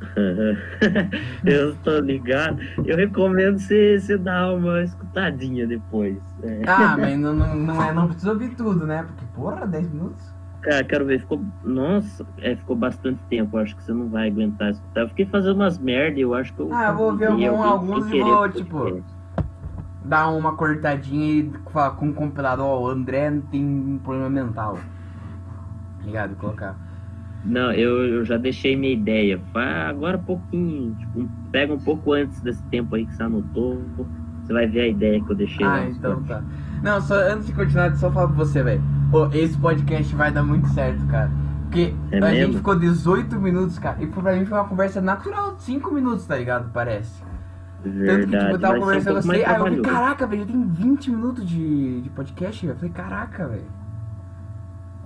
[1.44, 2.60] eu estou ligado.
[2.84, 6.18] Eu recomendo você, você dar uma escutadinha depois.
[6.42, 6.62] É.
[6.66, 9.04] Ah, mas não, não, não, é, não precisa ouvir tudo, né?
[9.04, 10.34] Porque, porra, 10 minutos.
[10.62, 11.42] Cara, quero ver, ficou.
[11.62, 13.56] Nossa, é, ficou bastante tempo.
[13.56, 15.02] Eu acho que você não vai aguentar escutar.
[15.02, 16.72] Eu fiquei fazendo umas merda eu acho que eu.
[16.72, 19.02] Ah, eu vou ver algum, alguns e vou, tipo.
[20.04, 24.78] Dar uma cortadinha e falar com o compilador, ó, o André tem um problema mental.
[26.02, 26.36] Ligado?
[26.36, 26.76] Colocar.
[27.44, 29.40] Não, eu, eu já deixei minha ideia.
[29.88, 33.82] Agora um pouquinho, tipo, pega um pouco antes desse tempo aí que você anotou.
[34.42, 35.64] Você vai ver a ideia que eu deixei.
[35.64, 36.42] Ah, então tá.
[36.82, 38.82] Não, só antes de continuar, só falar pra você, velho.
[39.32, 41.30] Esse podcast vai dar muito certo, cara.
[41.62, 42.36] Porque é a mesmo?
[42.36, 44.02] gente ficou 18 minutos, cara.
[44.02, 46.70] E pra mim foi uma conversa natural de 5 minutos, tá ligado?
[46.72, 47.22] Parece.
[47.90, 50.52] Verdade, Tanto que, tipo, eu tava conversando com você, aí eu falei, caraca, velho, já
[50.52, 52.66] tem 20 minutos de, de podcast.
[52.66, 53.84] Eu falei, caraca, velho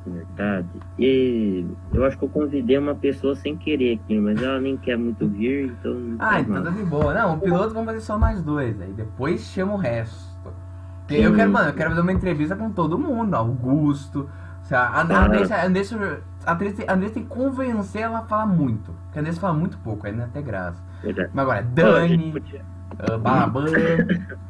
[0.09, 0.69] verdade.
[0.99, 4.97] E eu acho que eu convidei uma pessoa sem querer aqui, mas ela nem quer
[4.97, 6.17] muito vir, então.
[6.19, 7.15] Ah, então tá de boa.
[7.15, 10.29] Não, o piloto vamos fazer só nós dois, aí depois chama o resto.
[11.09, 14.29] Eu quero, mano, eu quero fazer uma entrevista com todo mundo, Augusto.
[14.71, 18.93] A Andressa, a Andressa, a Andressa tem que convencer ela a falar muito.
[19.05, 20.83] Porque a Andressa fala muito pouco, aí não é até graça.
[21.03, 21.31] Verdade.
[21.33, 23.67] Mas agora, Dani, uh, Balaban.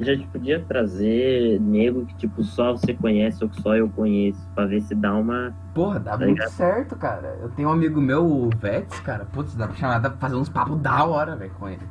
[0.00, 4.40] A gente podia trazer nego que, tipo, só você conhece ou que só eu conheço,
[4.54, 5.52] pra ver se dá uma.
[5.74, 6.50] Porra, dá tá muito ligado?
[6.50, 7.36] certo, cara.
[7.42, 9.24] Eu tenho um amigo meu, o Vets, cara.
[9.24, 11.82] Putz, dá pra chamar, dá pra fazer uns papos da hora, velho, com ele.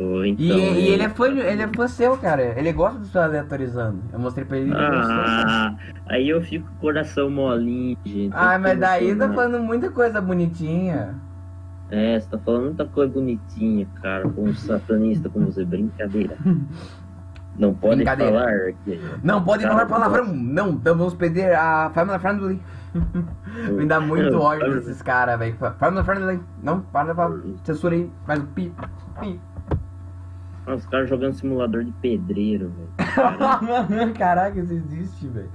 [0.00, 2.42] Então, e, e, ele é fã, ele é fã seu, cara.
[2.58, 4.00] Ele gosta de estar aleatorizando.
[4.12, 4.72] Eu mostrei pra ele.
[4.74, 8.32] Ah, aí eu fico com o coração molinho, gente.
[8.32, 11.14] Ah, mas daí tá falando muita coisa bonitinha.
[11.90, 14.28] É, você tá falando muita coisa bonitinha, cara.
[14.28, 16.36] Com um satanista como você, brincadeira.
[17.58, 19.00] Não pode falar aqui.
[19.22, 20.26] Não pode falar palavrão.
[20.32, 22.62] Não, vamos pedir a Family Friendly.
[23.72, 25.56] Me dá muito ódio desses caras, velho.
[25.78, 26.40] Family Friendly.
[26.62, 27.34] Não, para, para.
[27.64, 28.10] Censura aí.
[28.26, 28.72] Faz o pi.
[29.20, 29.40] Pi.
[30.66, 34.12] Os caras jogando simulador de pedreiro, velho.
[34.14, 35.50] Caraca, isso existe, velho.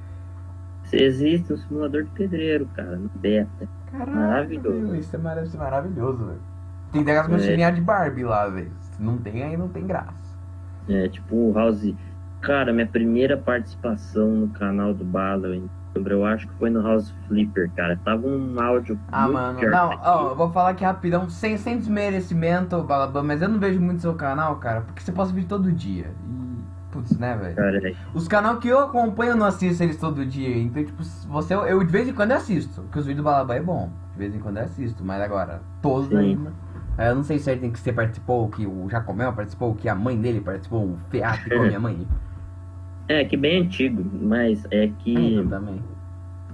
[0.91, 3.69] Existe um simulador de pedreiro, cara, no beta.
[3.97, 4.95] Caraca, maravilhoso.
[4.95, 6.41] Isso é maravilhoso, velho.
[6.91, 7.31] Tem aquelas é.
[7.31, 8.71] machininhas de Barbie lá, velho.
[8.79, 10.11] Se não tem, aí não tem graça.
[10.89, 11.93] É, tipo, o House.
[12.41, 15.47] Cara, minha primeira participação no canal do Bala,
[15.95, 17.97] eu acho que foi no House Flipper, cara.
[18.03, 18.99] Tava um áudio.
[19.11, 23.47] Ah, mano, não, ó, eu vou falar aqui rapidão, sem, sem desmerecimento, Balaban, mas eu
[23.47, 26.11] não vejo muito seu canal, cara, porque você posta vídeo todo dia.
[26.27, 26.42] E.
[26.93, 27.87] Putz, né, velho?
[27.87, 27.95] É.
[28.13, 30.55] Os canais que eu acompanho eu não assisto eles todo dia.
[30.55, 33.61] Então, tipo, você, eu de vez em quando assisto, porque os vídeos do Balaban é
[33.61, 33.89] bom.
[34.11, 36.11] De vez em quando eu assisto, mas agora, todos.
[36.95, 39.95] É, eu não sei se tem que você participou, que o Jacomel participou, que a
[39.95, 42.07] mãe dele participou, o Feato com a minha mãe.
[43.07, 45.33] É, que bem antigo, mas é que.
[45.33, 45.81] eu também.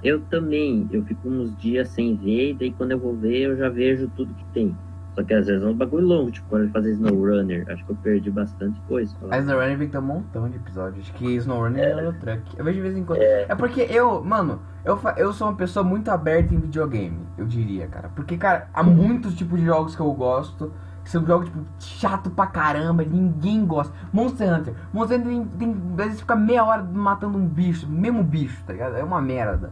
[0.02, 3.58] Eu também, eu fico uns dias sem ver, e daí quando eu vou ver, eu
[3.58, 4.74] já vejo tudo que tem.
[5.20, 7.92] Só que às vezes é um bagulho longo, tipo quando ele fazia SnowRunner, acho que
[7.92, 9.14] eu perdi bastante coisa.
[9.30, 11.04] A SnowRunner vem ter um montão de episódios.
[11.04, 12.42] Acho que SnowRunner é o Truck.
[12.58, 13.22] Eu vejo de vez em quando.
[13.22, 17.46] É, é porque eu, mano, eu, eu sou uma pessoa muito aberta em videogame, eu
[17.46, 18.10] diria, cara.
[18.16, 20.72] Porque, cara, há muitos tipos de jogos que eu gosto.
[21.04, 23.94] Que são jogos, tipo, chato pra caramba, ninguém gosta.
[24.14, 24.74] Monster Hunter.
[24.94, 28.74] Monster Hunter tem, tem às vezes fica meia hora matando um bicho, mesmo bicho, tá
[28.74, 28.96] ligado?
[28.96, 29.72] É uma merda.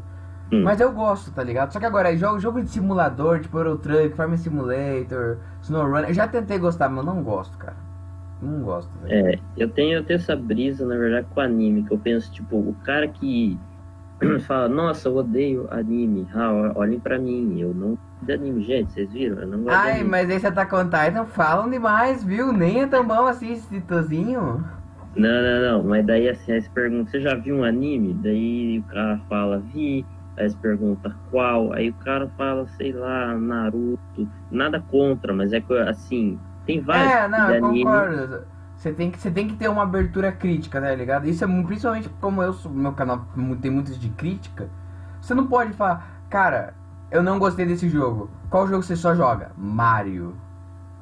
[0.51, 0.63] Hum.
[0.63, 1.73] Mas eu gosto, tá ligado?
[1.73, 6.27] Só que agora, jogo, jogo de simulador, tipo Euro Truck, Farm Simulator, SnowRunner, eu já
[6.27, 7.75] tentei gostar, mas eu não gosto, cara.
[8.41, 9.27] Não gosto, velho.
[9.27, 12.57] É, eu tenho, eu tenho essa brisa, na verdade, com anime, que eu penso, tipo,
[12.57, 13.59] o cara que
[14.47, 19.11] fala, nossa, eu odeio anime, ah, olhem pra mim, eu não de anime, gente, vocês
[19.11, 19.41] viram?
[19.41, 22.51] Eu não gosto Ai, mas você tá com Titan, falam demais, viu?
[22.51, 24.65] Nem é tão bom assim esse titozinho.
[25.15, 28.13] Não, não, não, mas daí assim, aí você pergunta, você já viu um anime?
[28.13, 30.05] Daí o cara fala, vi,
[30.37, 34.29] Aí você pergunta qual, aí o cara fala, sei lá, Naruto.
[34.51, 37.11] Nada contra, mas é que assim, tem vários.
[37.11, 38.45] É, não, eu concordo.
[38.75, 41.27] Você tem, que, você tem que ter uma abertura crítica, tá ligado?
[41.27, 43.25] Isso é principalmente como eu sou, meu canal
[43.59, 44.69] tem muitos de crítica.
[45.19, 46.75] Você não pode falar, cara,
[47.09, 48.29] eu não gostei desse jogo.
[48.51, 49.51] Qual jogo você só joga?
[49.57, 50.35] Mario.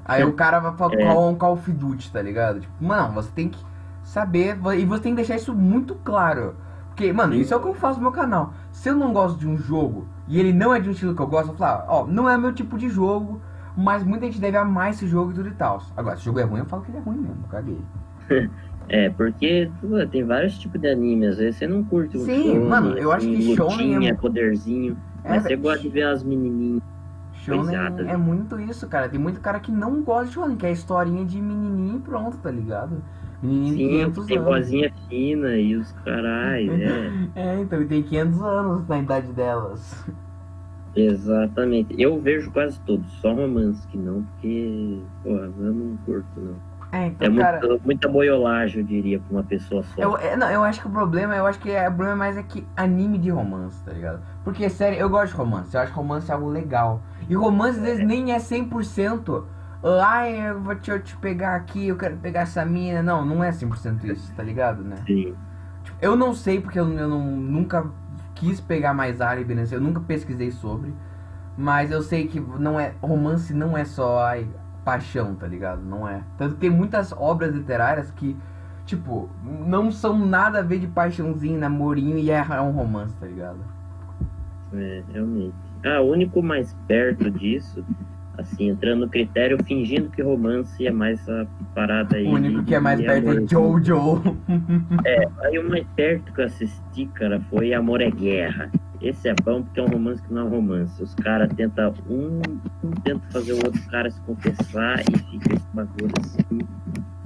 [0.06, 1.14] Aí o cara vai falar é.
[1.14, 2.62] qual Call of Duty, tá ligado?
[2.62, 3.60] Tipo, não, você tem que
[4.04, 6.56] saber e você tem que deixar isso muito claro.
[6.96, 8.54] Porque, mano, isso é o que eu faço no meu canal.
[8.72, 11.22] Se eu não gosto de um jogo e ele não é de um estilo que
[11.22, 13.42] eu gosto, eu falo, ó, não é meu tipo de jogo,
[13.76, 15.82] mas muita gente deve amar esse jogo e tudo e tal.
[15.98, 17.82] Agora, se o jogo é ruim, eu falo que ele é ruim mesmo, caguei.
[18.88, 19.72] É, porque
[20.12, 23.26] tem vários tipos de anime, às vezes você não curte um Sim, mano, eu acho
[23.26, 24.14] que shonen é...
[24.14, 24.96] poderzinho.
[25.24, 25.62] É, Mas você velho.
[25.64, 26.84] gosta de ver as menininhas.
[27.34, 28.04] Shonen Coisada.
[28.04, 29.10] é muito isso, cara.
[29.10, 32.38] Tem muito cara que não gosta de shonen, que é historinha de menininho e pronto,
[32.38, 33.02] tá ligado?
[33.46, 34.50] Menininho de Sim, 500 tem anos.
[34.50, 37.12] vozinha fina e os carai, é.
[37.36, 40.06] É, então, e tem 500 anos na idade delas.
[40.96, 41.94] Exatamente.
[42.02, 46.56] Eu vejo quase todos, só romance que não, porque, pô, eu não curto, não.
[46.92, 47.80] É, então, É cara...
[47.84, 50.02] muita boiolagem, eu diria, pra uma pessoa só.
[50.02, 52.38] Eu, é, não, eu acho que o problema, eu acho que é, o problema mais
[52.38, 54.22] é que anime de romance, tá ligado?
[54.46, 57.02] Porque, sério, eu gosto de romance, eu acho romance algo legal.
[57.28, 59.44] E romance, às vezes, nem é 100%.
[59.88, 63.04] Ai, eu vou te, eu te pegar aqui, eu quero pegar essa mina.
[63.04, 64.96] Não, não é 100% isso, tá ligado, né?
[65.06, 65.36] Sim.
[66.02, 67.86] Eu não sei porque eu, eu não, nunca
[68.34, 69.64] quis pegar mais árabe, né?
[69.72, 70.92] Eu nunca pesquisei sobre.
[71.56, 74.48] Mas eu sei que não é romance não é só ai,
[74.84, 75.82] paixão, tá ligado?
[75.84, 76.24] Não é.
[76.36, 78.36] Tanto que tem muitas obras literárias que,
[78.86, 83.60] tipo, não são nada a ver de paixãozinho, namorinho e é um romance, tá ligado?
[84.74, 85.56] É, realmente.
[85.86, 87.86] Ah, o único mais perto disso,
[88.38, 92.26] assim, entrando no critério, fingindo que romance é mais a parada aí.
[92.26, 93.48] O único que é mais perto é.
[93.48, 94.22] Jojo.
[95.44, 98.70] Aí o mais perto que eu assisti, cara, foi Amor é Guerra.
[99.02, 101.04] Esse é bom porque é um romance que não é um romance.
[101.04, 102.42] Os caras tentam um,
[102.84, 106.60] um tenta fazer o outro cara se confessar e fica esse bagulho assim.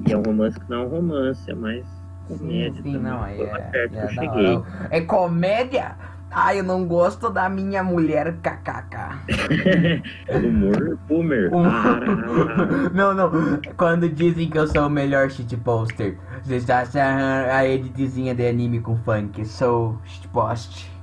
[0.07, 1.85] E é um romance que não é um romance, é mais
[2.27, 2.73] Sim, comédia.
[2.83, 2.99] sim, também.
[3.01, 4.47] não, é, é eu da cheguei.
[4.47, 4.65] hora.
[4.89, 5.95] É comédia?
[6.31, 8.97] Ai, eu não gosto da minha mulher kkk.
[10.29, 11.49] Humor boomer.
[12.93, 13.31] Não, não.
[13.75, 18.79] Quando dizem que eu sou o melhor shitposter, você está achando a editzinha de anime
[18.79, 19.43] com funk.
[19.45, 20.99] Sou shitpost.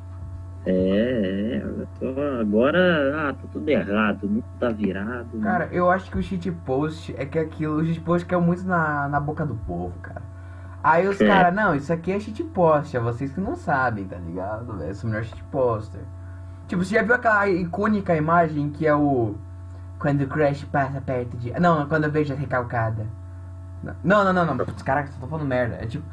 [0.65, 5.39] É, é, eu tô agora, ah, tá tudo errado, o mundo tá virado.
[5.39, 9.21] Cara, eu acho que o shitpost é que aquilo, o shitpost caiu muito na, na
[9.21, 10.23] boca do povo, cara.
[10.87, 11.27] Aí os É.
[11.27, 14.67] caras, não, isso aqui é shitpost, é vocês que não sabem, tá ligado?
[14.95, 16.01] sou o melhor shitposter.
[16.69, 19.35] Tipo, você já viu aquela icônica imagem que é o.
[19.99, 21.51] Quando o Crash passa perto de.
[21.59, 23.05] Não, quando eu vejo a recalcada.
[24.05, 24.65] Não, não, não, não.
[24.65, 25.77] Putz, caraca, só tô falando merda.
[25.81, 26.05] É tipo.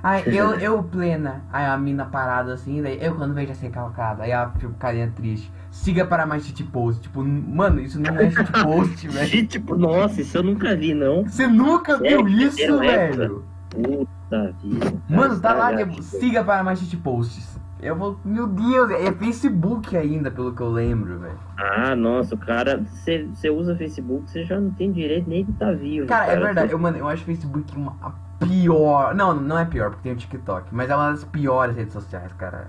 [0.00, 1.42] Ai, eu, eu plena.
[1.52, 4.22] Aí a mina parada assim, daí eu quando vejo essa recalcada.
[4.22, 5.52] Aí a tipo, carinha triste.
[5.72, 7.02] Siga para mais shitpost.
[7.02, 9.46] Tipo, mano, isso não é shitpost, velho.
[9.48, 11.24] Tipo, nossa, isso eu nunca vi, não.
[11.24, 13.16] Você nunca viu isso, Primeiro época?
[13.16, 13.44] velho?
[13.70, 14.19] Puta
[14.62, 14.92] vida.
[15.08, 17.58] Mano, tá lá, é, tipo, siga para mais shitposts.
[17.82, 18.18] Eu vou.
[18.24, 21.38] Meu Deus, é Facebook ainda, pelo que eu lembro, velho.
[21.56, 25.74] Ah, nossa, o cara, você usa Facebook, você já não tem direito nem de estar
[25.74, 26.06] vivo.
[26.06, 26.72] Cara, é verdade.
[26.72, 29.14] Eu, mano, eu acho Facebook uma pior.
[29.14, 30.74] Não, não é pior, porque tem o TikTok.
[30.74, 32.68] Mas é uma das piores redes sociais, cara.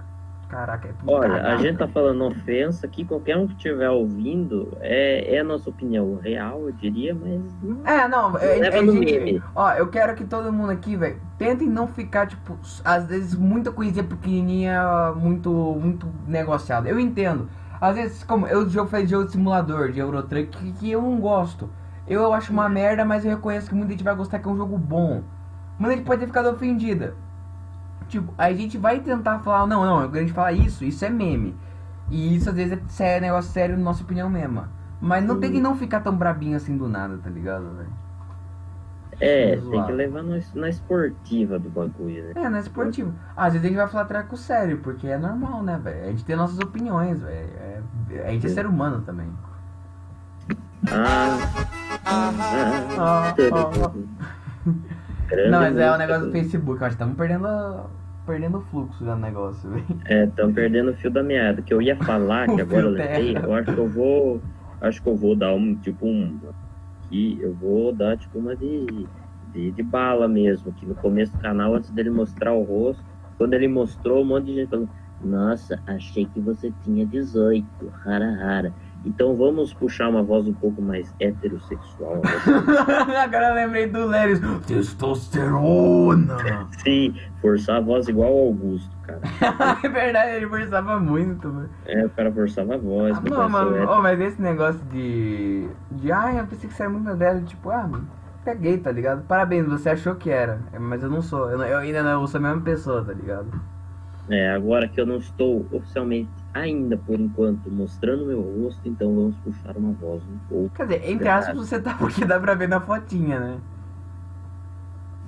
[0.52, 1.62] Caraca, é tudo Olha, a cagado.
[1.62, 6.20] gente tá falando ofensa aqui, qualquer um que estiver ouvindo, é, é a nossa opinião
[6.22, 9.44] real, eu diria, mas não É, não, é, leva é, no gente, meme.
[9.56, 13.72] Ó, eu quero que todo mundo aqui, velho, tentem não ficar, tipo, às vezes muita
[13.72, 16.90] coisinha pequenininha, muito, muito negociada.
[16.90, 17.48] Eu entendo.
[17.80, 21.18] Às vezes, como eu jogo faz jogo de simulador, de Eurotruck, que, que eu não
[21.22, 21.70] gosto.
[22.06, 24.58] Eu acho uma merda, mas eu reconheço que muita gente vai gostar que é um
[24.58, 25.24] jogo bom.
[25.80, 27.16] Muita gente pode ter ficado ofendida.
[28.12, 31.56] Tipo, a gente vai tentar falar, não, não, a gente fala isso, isso é meme.
[32.10, 34.66] E isso às vezes é sério, negócio sério, na nossa opinião mesmo.
[35.00, 37.90] Mas não tem que não ficar tão brabinho assim do nada, tá ligado, velho?
[39.22, 42.32] É, tem que levar no- na esportiva do bagulho, né?
[42.36, 43.14] É, não é esportivo.
[43.36, 46.04] Às vezes a gente vai falar treco sério, porque é normal, né, velho?
[46.04, 47.50] A gente tem nossas opiniões, velho.
[47.60, 47.82] É,
[48.28, 49.30] a gente é ser humano também.
[50.92, 51.38] Ah,
[52.06, 52.32] ah,
[53.00, 54.10] Ah, tudo.
[55.30, 57.48] Grande Não, mas é o música negócio do Facebook, eu acho que estamos perdendo,
[58.26, 59.88] perdendo o fluxo do negócio, velho.
[60.06, 61.62] É, estão perdendo o fio da meada.
[61.62, 64.44] Que eu ia falar, que agora eu lembrei, eu acho que eu vou.
[64.80, 66.42] Acho que eu vou dar um, tipo, um.
[67.04, 70.74] Que eu vou dar, tipo, uma de, de, de bala mesmo.
[70.74, 73.06] Que no começo do canal, antes dele mostrar o rosto,
[73.38, 78.32] quando ele mostrou, um monte de gente falando: Nossa, achei que você tinha 18, rara,
[78.36, 78.76] rara.
[79.04, 82.22] Então vamos puxar uma voz um pouco mais heterossexual.
[83.24, 84.40] Agora eu lembrei do Lérios.
[84.68, 86.38] Testosterona!
[86.84, 89.22] Sim, forçar a voz igual ao Augusto, cara.
[89.84, 91.70] é verdade, ele forçava muito, velho.
[91.86, 93.18] É, o cara forçava a voz.
[93.18, 93.90] Ah, não, hétero.
[93.90, 95.68] oh, mas esse negócio de.
[95.92, 96.12] De.
[96.12, 97.42] Ai, eu pensei que você era muito velho.
[97.44, 98.08] Tipo, ah, mano,
[98.46, 99.24] peguei, tá ligado?
[99.24, 100.60] Parabéns, você achou que era.
[100.72, 101.50] É, Mas eu não sou.
[101.50, 103.50] Eu, eu ainda não eu sou a mesma pessoa, tá ligado?
[104.30, 109.36] É, agora que eu não estou oficialmente, ainda por enquanto, mostrando meu rosto, então vamos
[109.38, 110.76] puxar uma voz um pouco.
[110.76, 113.58] Quer dizer, entre aspas, você tá porque dá pra ver na fotinha, né?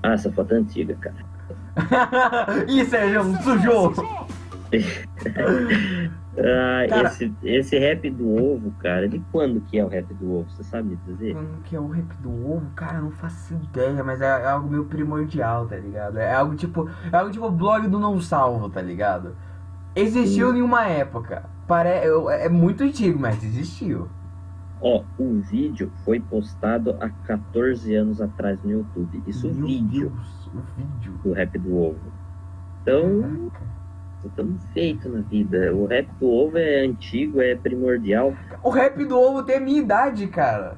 [0.02, 1.16] Ah, essa foto é antiga, cara.
[2.68, 3.94] Ih, Sérgio, sujou!
[6.36, 10.34] Ah, Cara- esse, esse rap do ovo, cara, de quando que é o rap do
[10.34, 10.50] ovo?
[10.50, 11.36] Você sabe dizer?
[11.36, 14.48] Mano, que é o rap do ovo, cara, eu não faço ideia, mas é, é
[14.48, 16.18] algo meio primordial, tá ligado?
[16.18, 16.90] É algo tipo.
[17.12, 19.36] É algo tipo blog do não salvo, tá ligado?
[19.96, 21.44] Existiu em uma época.
[21.68, 21.90] Pare...
[21.90, 24.10] É muito antigo, mas existiu.
[24.82, 29.24] Ó, o vídeo foi postado há 14 anos atrás no YouTube.
[29.26, 31.14] Isso Meu vídeo Deus, o vídeo.
[31.24, 32.12] do rap do ovo.
[32.82, 33.50] Então,
[34.26, 35.74] estamos feitos na vida.
[35.74, 38.34] O rap do ovo é antigo, é primordial.
[38.62, 40.76] O rap do ovo tem a minha idade, cara.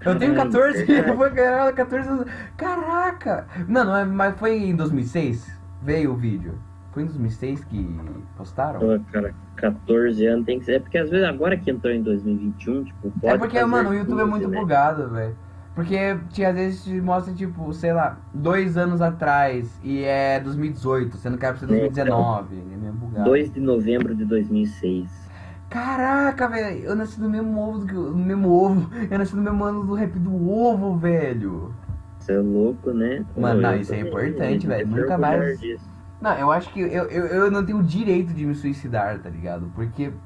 [0.00, 1.08] Eu tenho Caralho, 14, verdade.
[1.10, 2.26] eu vou ganhar 14 anos.
[2.56, 3.46] Caraca!
[3.68, 5.60] Não, não é, mas foi em 2006?
[5.82, 6.58] Veio o vídeo.
[6.92, 8.00] Foi em 2006 que
[8.36, 8.80] postaram?
[8.80, 10.72] Pô, cara, 14 anos tem que ser.
[10.74, 13.94] É porque às vezes agora que entrou em 2021, tipo, pode É porque, mano, o
[13.94, 14.58] YouTube é 15, muito né?
[14.58, 15.36] bugado, velho.
[15.72, 21.16] Porque tinha, às vezes te mostra, tipo, sei lá, dois anos atrás e é 2018,
[21.16, 22.56] sendo que era pra ser 2019.
[22.56, 23.24] É meio bugado.
[23.30, 25.30] 2 de novembro de 2006.
[25.70, 28.90] Caraca, velho, eu nasci no mesmo ovo do que no mesmo ovo.
[29.08, 31.72] Eu nasci no mesmo ano do rap do ovo, velho.
[32.18, 33.24] Você é louco, né?
[33.36, 34.88] Mano, não, isso é importante, velho.
[34.88, 35.88] Nunca mais- disso.
[36.20, 39.30] Não, eu acho que eu, eu, eu não tenho o direito de me suicidar, tá
[39.30, 39.70] ligado?
[39.74, 40.20] Porque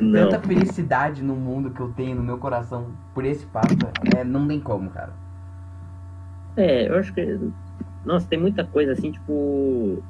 [0.00, 4.24] Não, tanta felicidade no mundo que eu tenho no meu coração por esse papo, é,
[4.24, 5.20] não tem como, cara.
[6.56, 7.22] é, eu acho que.
[8.04, 10.04] Nossa, tem muita coisa assim, tipo.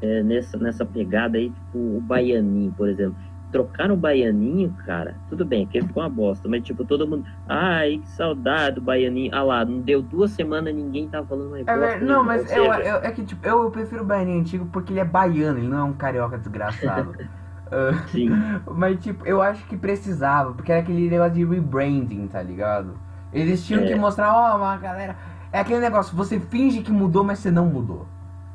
[0.00, 3.18] é, nessa, nessa pegada aí, tipo, o Baianinho, por exemplo.
[3.50, 7.24] Trocaram o Baianinho, cara, tudo bem, que ficou uma bosta, mas tipo, todo mundo.
[7.48, 9.34] Ai, que saudade do Baianinho.
[9.34, 11.98] Ah lá, não deu duas semanas ninguém tava falando mais É, bosta.
[11.98, 12.24] não, nenhuma.
[12.24, 15.00] mas eu, seja, eu- é que tipo, eu, eu prefiro o Baianinho antigo porque ele
[15.00, 17.14] é baiano, ele não é um carioca desgraçado.
[17.72, 18.30] Ah, Sim,
[18.66, 22.98] mas tipo, eu acho que precisava, porque era aquele negócio de rebranding, tá ligado?
[23.32, 23.86] Eles tinham É.
[23.86, 25.14] que mostrar, ó, uma galera.
[25.52, 28.08] É aquele negócio, você finge que mudou, mas você não mudou.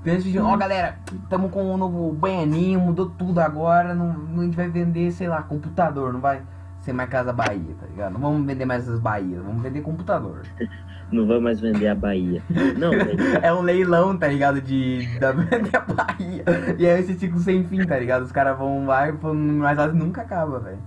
[0.05, 0.57] Fingem, ó Hum.
[0.57, 0.95] galera,
[1.29, 5.27] tamo com um novo Baianinho, mudou tudo agora, não, não- a gente vai vender, sei
[5.27, 6.41] lá, computador, não vai
[6.81, 8.13] ser mais Casa Bahia, tá ligado?
[8.13, 10.41] Não vamos vender mais as Bahias, vamos vender computador.
[11.11, 12.41] não vamos mais vender a Bahia.
[12.77, 12.91] Não.
[13.41, 14.61] É um leilão, tá ligado?
[14.61, 15.31] De da,
[15.71, 16.43] da Bahia.
[16.77, 18.23] E é esse ciclo sem fim, tá ligado?
[18.23, 20.77] Os caras vão lá e mas nunca acaba, velho.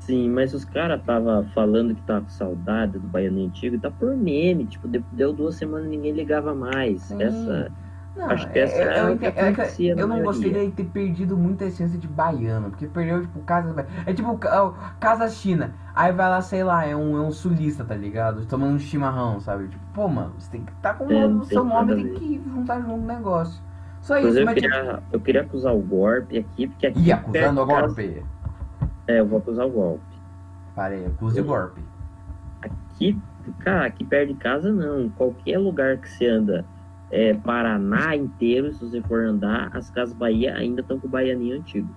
[0.00, 4.16] Sim, mas os caras tava falando que tava com saudade do Baiano Antigo, tá por
[4.16, 7.02] meme, tipo, de- deu duas semanas e ninguém ligava mais.
[7.02, 7.20] Sim.
[7.20, 7.72] Essa,
[8.16, 10.50] Não, Acho que essa é eu, o que ente- é que na eu não gostei
[10.50, 13.86] de ter perdido muita essência de baiano, porque perdeu, tipo, casa.
[14.06, 14.38] É tipo
[14.98, 15.74] Casa China.
[15.94, 18.46] Aí vai lá, sei lá, é um, é um sulista, tá ligado?
[18.46, 19.68] Tomando um chimarrão, sabe?
[19.68, 22.80] Tipo, pô, mano, você tem que estar com É, o seu nome, tem que juntar
[22.80, 23.62] junto no negócio.
[24.00, 24.68] Só isso, eu mas tipo.
[24.72, 27.00] queria, eu queria acusar o golpe aqui, porque aqui.
[27.00, 28.24] Ih, perto acusando o de casa- golpe.
[29.08, 30.04] É, eu vou acusar o golpe.
[30.74, 31.82] Parei, acuse o golpe.
[32.62, 33.18] Aqui,
[33.60, 35.08] cara, aqui perto de casa não.
[35.10, 36.64] Qualquer lugar que você anda,
[37.10, 41.56] é, Paraná inteiro, se você for andar, as casas Bahia ainda estão com o baianinho
[41.56, 41.88] antigo.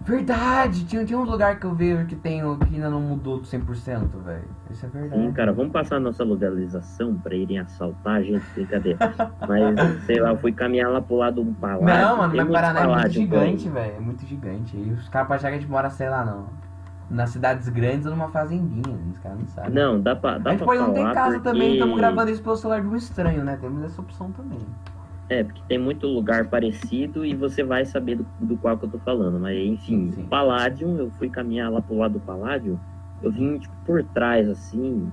[0.00, 0.84] Verdade!
[0.84, 4.18] Tinha, tinha um lugar que eu vejo que tem o- que ainda não mudou 100%,
[4.18, 4.44] velho.
[4.70, 5.22] Isso é verdade.
[5.22, 8.98] Sim, cara, vamos passar a nossa localização pra irem assaltar a gente, brincadeira.
[9.48, 11.86] Mas, sei lá, eu fui caminhar lá pro lado de um palácio.
[11.86, 13.10] Não, mano, mas Paraná é muito aí.
[13.12, 13.94] gigante, velho.
[13.96, 14.76] É muito gigante.
[14.76, 16.48] E os caras achar que a gente mora, sei lá, não.
[17.10, 18.98] Nas cidades grandes ou numa fazendinha.
[19.10, 19.70] Os caras não sabem.
[19.70, 21.48] Não, dá pra, dá gente pra pode não falar casa porque...
[21.50, 23.58] também, estamos gravando isso pelo celular de um estranho, né?
[23.60, 24.60] Temos essa opção também.
[25.28, 28.90] É, porque tem muito lugar parecido e você vai saber do, do qual que eu
[28.90, 29.38] tô falando.
[29.38, 30.26] Mas, enfim, Sim, sim.
[30.26, 32.78] Palladium, eu fui caminhar lá pro lado do Palladium,
[33.22, 35.10] eu vim, tipo, por trás, assim...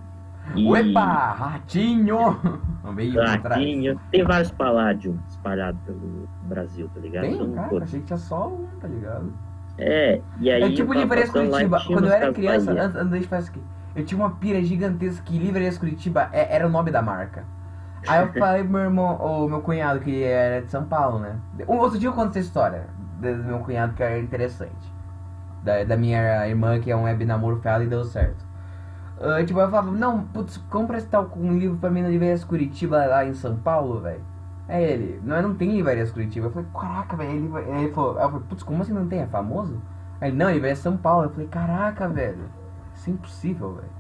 [0.56, 0.67] E...
[0.67, 1.34] Uepa!
[1.34, 2.38] Ratinho!
[2.95, 3.21] Veio.
[3.21, 3.99] Ratinho.
[4.12, 7.23] Tem vários Palladium espalhados pelo Brasil, tá ligado?
[7.23, 7.84] Tem, Então, cara?
[7.84, 9.32] Achei que tinha só um, tá ligado?
[9.84, 10.62] É, e aí...
[10.62, 11.82] É tipo Livrarias Curitiba.
[11.88, 13.63] Quando eu era criança, antes, isso aqui,
[13.96, 17.44] eu tinha uma pira gigantesca que Livrarias Curitiba é- era o nome da marca.
[18.08, 21.36] Aí eu falei pro meu irmão, ou meu cunhado, que era de São Paulo, né?
[21.67, 22.86] Um outro dia eu conto essa história
[23.20, 24.94] do meu cunhado que era interessante.
[25.63, 28.46] Da, da minha irmã, que é um web namoro feado e deu certo.
[29.20, 32.44] Ah, tipo, eu falava, não, putz, compra esse tal um livro pra mim na Livrarias
[32.44, 34.24] Curitiba lá em São Paulo, velho.
[34.71, 36.47] É ele, não, não tem Livrarias Curitiba.
[36.47, 39.07] Eu falei, caraca, velho, ele, aí ele falou, aí eu falei, putz, como assim não
[39.07, 39.19] tem?
[39.21, 39.81] É famoso?
[40.19, 41.25] Aí ele, não, Livrarias São Paulo.
[41.25, 42.53] Eu falei, caraca, velho,
[42.93, 43.93] isso é impossível, velho.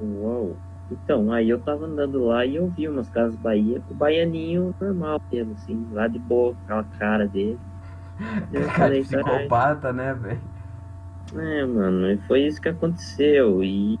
[0.00, 0.62] Uau.
[0.90, 4.74] Então, aí eu tava andando lá e eu vi umas casas Bahia com o baianinho
[4.80, 7.60] normal mesmo, assim, lá de boa, aquela cara dele.
[8.52, 10.42] Eu Cara, falei, de psicopata, né, velho?
[11.32, 13.62] É, mano, e foi isso que aconteceu.
[13.64, 13.98] E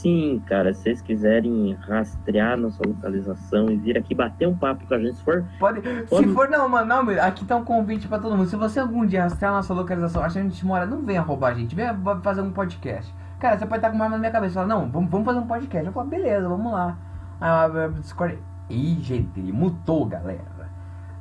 [0.00, 4.94] sim, cara, se vocês quiserem rastrear nossa localização e vir aqui bater um papo com
[4.94, 5.44] a gente, se for.
[5.58, 8.48] Pode, se Pode- for, não, mano, não, aqui tá um convite pra todo mundo.
[8.48, 11.52] Se você algum dia rastrear nossa localização, achando que a gente mora, não venha roubar
[11.52, 13.14] a gente, venha fazer um podcast.
[13.38, 15.38] Cara, você pode estar com uma arma na minha cabeça, fala, não, vamos, vamos fazer
[15.38, 15.86] um podcast.
[15.86, 16.96] Eu falo, beleza, vamos lá.
[17.40, 18.38] Aí eu abro Discord.
[18.68, 20.44] Ih, gente, ele mutou, galera.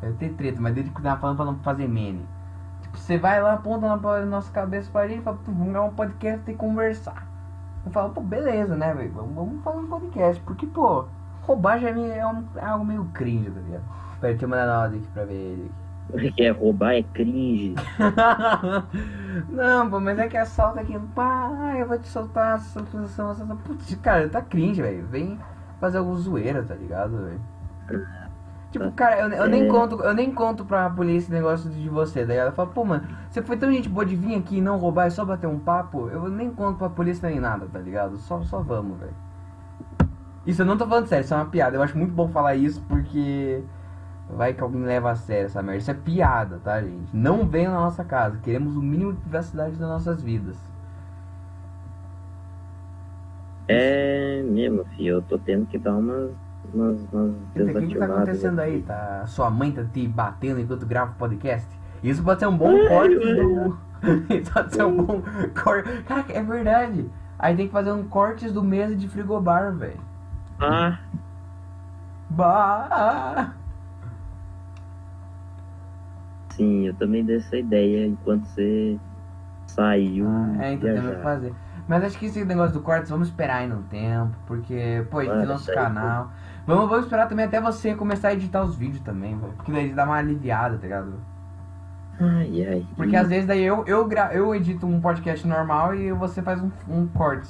[0.01, 2.25] Eu tenho treta, mas desde que tava falando pra não fazer meme.
[2.81, 5.87] Tipo, você vai lá, aponta na nossa cabeça pra gente e fala, "Pô, vamos gravar
[5.87, 7.28] um podcast e conversar.
[7.85, 9.11] Eu falo, pô, beleza, né, velho?
[9.13, 10.41] Vamos, vamos fazer um podcast.
[10.43, 11.05] Porque, pô,
[11.41, 13.83] roubar já é, é um- é algo meio cringe, tá ligado?
[14.19, 15.71] Pera, deixa eu mandar na aqui pra ver ele.
[16.35, 17.75] Que é roubar é cringe.
[19.49, 20.97] não, pô, mas é que assalta aqui.
[21.15, 23.31] Pá, eu vou te soltar posição.
[23.31, 23.45] Essa...
[23.45, 25.05] Putz, cara, tá cringe, velho.
[25.07, 25.39] Vem
[25.79, 27.41] fazer alguma zoeira, tá ligado, velho?
[28.71, 32.23] Tipo, cara, eu, eu nem conto, eu nem conto pra polícia esse negócio de você,
[32.23, 34.77] daí ela fala, pô, mano, você foi tão gente boa de vir aqui e não
[34.77, 38.17] roubar e só bater um papo, eu nem conto pra polícia nem nada, tá ligado?
[38.17, 39.15] Só, só vamos, velho.
[40.45, 41.77] Isso eu não tô falando sério, isso é uma piada.
[41.77, 43.63] Eu acho muito bom falar isso porque
[44.29, 45.77] vai que alguém leva a sério essa merda.
[45.77, 47.15] Isso é piada, tá, gente?
[47.15, 48.39] Não venham na nossa casa.
[48.41, 50.57] Queremos o mínimo de privacidade das nossas vidas.
[53.67, 55.17] É mesmo, filho.
[55.17, 56.31] Eu tô tendo que dar umas.
[56.73, 58.81] O que, tá acontecendo aí?
[58.81, 61.67] Tá, sua mãe tá te batendo enquanto grava o podcast?
[62.03, 63.77] Isso pode ser um bom corte do.
[64.33, 65.21] Isso pode ser um bom
[65.61, 66.03] corte.
[66.03, 67.09] Cara, é verdade.
[67.37, 69.99] Aí tem que fazer um cortes do mesa de frigobar, velho.
[70.59, 70.99] Ah.
[72.29, 73.53] Bah.
[76.51, 78.99] Sim, eu também dei essa ideia enquanto você
[79.67, 80.27] saiu.
[80.27, 81.53] Ah, é, então temos que fazer.
[81.87, 85.23] Mas acho que esse negócio do cortes, vamos esperar aí no tempo, porque, pô, a
[85.23, 86.29] gente tem nosso canal.
[86.69, 90.03] Vamos, vamos esperar também até você começar a editar os vídeos também, porque daí dá
[90.03, 91.13] uma aliviada, tá ligado?
[92.19, 92.87] Ai, ai.
[92.95, 96.61] Porque às vezes daí eu, eu, gra eu edito um podcast normal e você faz
[96.61, 97.49] um, um corte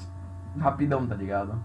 [0.57, 1.61] rapidão, tá ligado?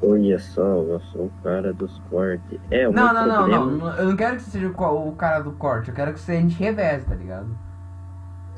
[0.00, 2.60] Olha só, eu sou o cara dos cortes.
[2.70, 5.50] É, não, não, não, não, não, Eu não quero que você seja o cara do
[5.54, 7.48] corte, eu quero que você a gente reveze, tá ligado?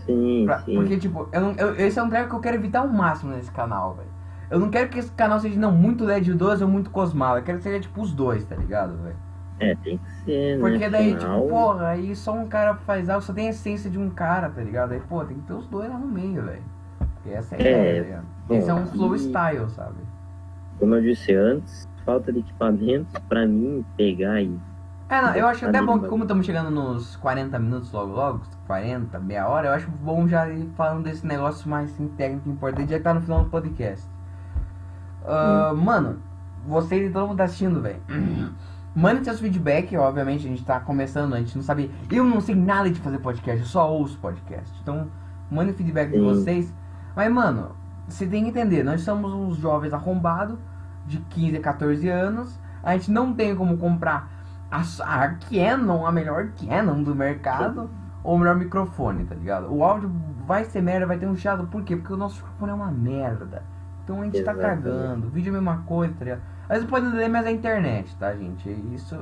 [0.05, 0.75] Sim, pra, sim.
[0.75, 3.51] Porque, tipo, eu, eu, esse é um treco que eu quero evitar ao máximo nesse
[3.51, 4.08] canal, velho.
[4.51, 7.41] Eu não quero que esse canal seja não muito LED 12 ou muito Cosmala.
[7.41, 9.17] Eu quero que seja tipo os dois, tá ligado, velho?
[9.61, 10.61] É, tem que ser, né?
[10.61, 11.41] Porque daí, Final...
[11.41, 14.49] tipo, porra, aí só um cara faz algo, só tem a essência de um cara,
[14.49, 14.93] tá ligado?
[14.93, 16.63] Aí, pô, tem que ter os dois lá no meio, velho.
[16.99, 18.27] Porque essa é a é, ideia, tá ligado?
[18.51, 19.19] Esse é um flow e...
[19.19, 19.97] style, sabe?
[20.79, 24.59] como eu disse antes, falta de equipamentos para mim pegar e.
[25.09, 28.43] É, não, eu acho até bom que como estamos chegando nos 40 minutos logo logo,
[28.67, 32.91] 40, meia hora, eu acho bom já ir falando desse negócio mais assim, técnico importante,
[32.91, 34.07] já que tá no final do podcast.
[35.29, 35.85] Uh, hum.
[35.85, 36.19] Mano,
[36.67, 38.01] vocês e todo mundo tá assistindo, velho.
[38.97, 41.91] Mande seus feedback, obviamente, a gente tá começando, a gente não sabe.
[42.11, 44.77] Eu não sei nada de fazer podcast, eu só ouço podcast.
[44.83, 45.09] Então,
[45.49, 46.75] mande feedback de vocês.
[47.15, 47.77] Mas, mano,
[48.09, 50.59] você tem que entender, nós somos uns jovens arrombados
[51.07, 52.59] de 15 a 14 anos.
[52.83, 54.29] A gente não tem como comprar
[54.71, 57.89] a, a Canon, a melhor Canon do mercado,
[58.25, 59.73] ou o melhor microfone, tá ligado?
[59.73, 60.11] O áudio
[60.47, 61.95] vai ser merda, vai ter um chiado, por quê?
[61.95, 63.63] Porque o nosso microfone é uma merda.
[64.09, 64.85] Então a gente tá Exatamente.
[64.85, 65.27] tá cagando.
[65.27, 66.41] O vídeo é a mesma coisa, tá ligado?
[66.67, 68.71] Vezes pode ler, mas é a internet, tá, gente?
[68.95, 69.19] Isso,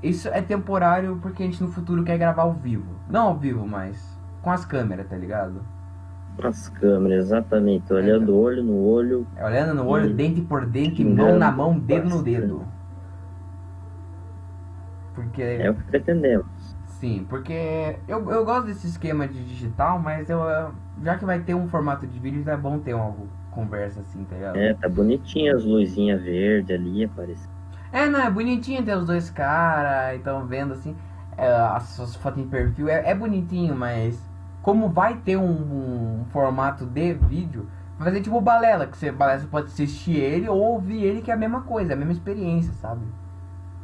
[0.00, 2.94] isso é temporário porque a gente no futuro quer gravar ao vivo.
[3.10, 5.60] Não ao vivo, mas com as câmeras, tá ligado?
[6.40, 7.92] As câmeras, exatamente.
[7.92, 9.26] Olhando é, olho no olho.
[9.34, 12.64] É, olhando no olho, dente por dente, mão na mão, dedo no dedo.
[15.16, 15.42] Porque.
[15.42, 16.46] É o que pretendemos.
[16.86, 20.40] Sim, porque eu, eu gosto desse esquema de digital, mas eu
[21.02, 23.10] já que vai ter um formato de vídeo, é bom ter uma
[23.52, 24.56] conversa assim, tá ligado?
[24.56, 27.52] É, tá bonitinho as luzinhas verdes ali aparecendo.
[27.92, 30.96] É, não, é bonitinho ter os dois caras, então vendo assim,
[31.36, 34.18] é, as suas fotos em perfil, é, é bonitinho, mas
[34.62, 39.40] como vai ter um, um, formato de vídeo, vai fazer tipo balela, que você, balela,
[39.40, 42.72] você pode assistir ele ou ouvir ele, que é a mesma coisa, a mesma experiência,
[42.74, 43.02] sabe?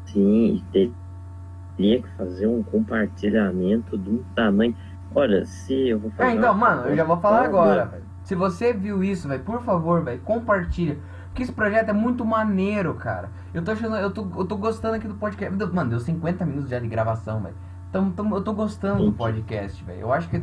[0.06, 4.74] Sim, teria que fazer um compartilhamento de um tamanho.
[5.14, 6.30] Olha, se eu vou fazer.
[6.30, 8.07] É, então, mano, eu já vou falar agora, velho.
[8.28, 10.98] Se você viu isso, velho, por favor, velho, compartilha.
[11.28, 13.30] Porque esse projeto é muito maneiro, cara.
[13.54, 15.56] Eu tô achando, eu tô, eu tô gostando aqui do podcast.
[15.72, 17.54] Mano, deu 50 minutos já de gravação, velho.
[17.88, 20.00] Então, então, eu tô gostando do podcast, velho.
[20.00, 20.42] Eu acho que.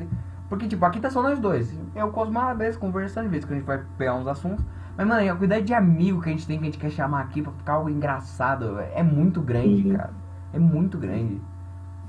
[0.49, 1.79] Porque, tipo, aqui tá só nós dois.
[1.95, 4.65] Eu com os malabres conversando, de vez que a gente vai pegar uns assuntos.
[4.97, 7.21] Mas, mano, a quantidade de amigo que a gente tem, que a gente quer chamar
[7.21, 9.95] aqui pra ficar algo engraçado, é muito grande, uhum.
[9.95, 10.13] cara.
[10.51, 11.39] É muito grande.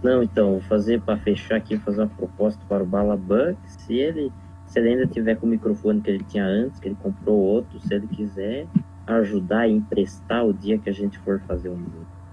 [0.02, 3.58] Não, então, vou fazer pra fechar aqui, fazer uma proposta para o Balabuck.
[3.66, 4.32] Se ele,
[4.66, 7.80] se ele ainda tiver com o microfone que ele tinha antes, que ele comprou outro,
[7.80, 8.66] se ele quiser
[9.06, 11.84] ajudar e emprestar o dia que a gente for fazer um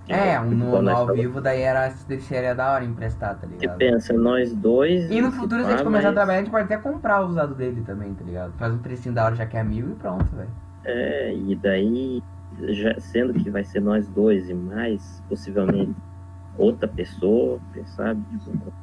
[0.08, 3.78] é, um no, no ao vivo daí era, seria da hora emprestar, tá ligado?
[3.78, 5.10] Que pensa, nós dois.
[5.10, 6.12] E no futuro, se a gente começar mas...
[6.12, 8.52] a trabalhar, a gente pode até comprar o usado dele também, tá ligado?
[8.58, 10.50] Faz um precinho da hora já que é mil e pronto, velho.
[10.84, 12.22] É, e daí,
[12.70, 15.96] já, sendo que vai ser nós dois e mais, possivelmente,
[16.58, 18.22] outra pessoa, sabe?
[18.44, 18.74] Tipo,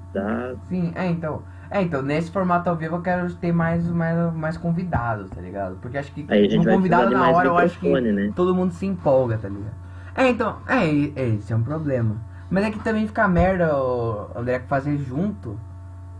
[0.68, 1.42] Sim, é, então.
[1.70, 5.76] É, então, nesse formato ao vivo eu quero ter mais, mais, mais convidados, tá ligado?
[5.76, 6.26] Porque acho que
[6.58, 8.32] um convidado na hora eu acho que né?
[8.34, 9.74] todo mundo se empolga, tá ligado?
[10.16, 12.16] É, então, é, é, esse é um problema.
[12.50, 15.58] Mas é que também fica merda o André fazer junto.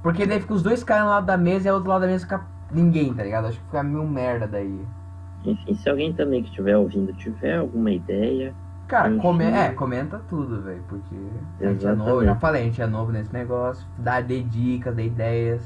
[0.03, 2.07] Porque daí fica os dois caras no lado da mesa e o outro lado da
[2.07, 3.47] mesa fica ninguém, tá ligado?
[3.47, 4.81] Acho que fica meio merda daí.
[5.45, 8.55] Enfim, se alguém também que estiver ouvindo tiver alguma ideia.
[8.91, 9.45] Cara, Eu come...
[9.45, 11.15] é, comenta tudo, velho, porque
[11.61, 14.93] a gente é novo, já falei, a gente é novo nesse negócio, dá dê dicas,
[14.97, 15.63] dê ideias.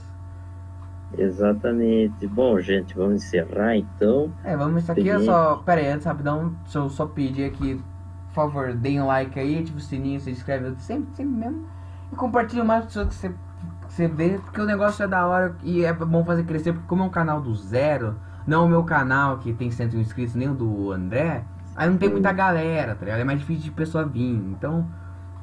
[1.17, 2.27] Exatamente.
[2.27, 4.31] Bom, gente, vamos encerrar então.
[4.45, 5.25] É, vamos isso aqui, eu Beleza.
[5.25, 5.57] só.
[5.65, 7.83] Pera aí, antes rapidão, deixa eu só pedir aqui,
[8.29, 11.67] por favor, deem um like aí, ativa o sininho, se inscreve sempre, sempre mesmo.
[12.13, 15.57] E compartilha mais pessoas que você, que você vê, porque o negócio é da hora
[15.63, 18.17] e é bom fazer crescer, porque como é um canal do zero,
[18.47, 21.43] não o meu canal que tem 101 inscritos, nem o do André,
[21.77, 23.21] aí não tem muita galera, tá ligado?
[23.21, 24.35] É mais difícil de pessoa vir.
[24.53, 24.87] Então,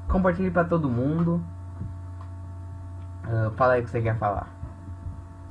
[0.07, 1.43] compartilhe pra todo mundo.
[3.23, 4.47] Ah, fala aí o que você quer falar.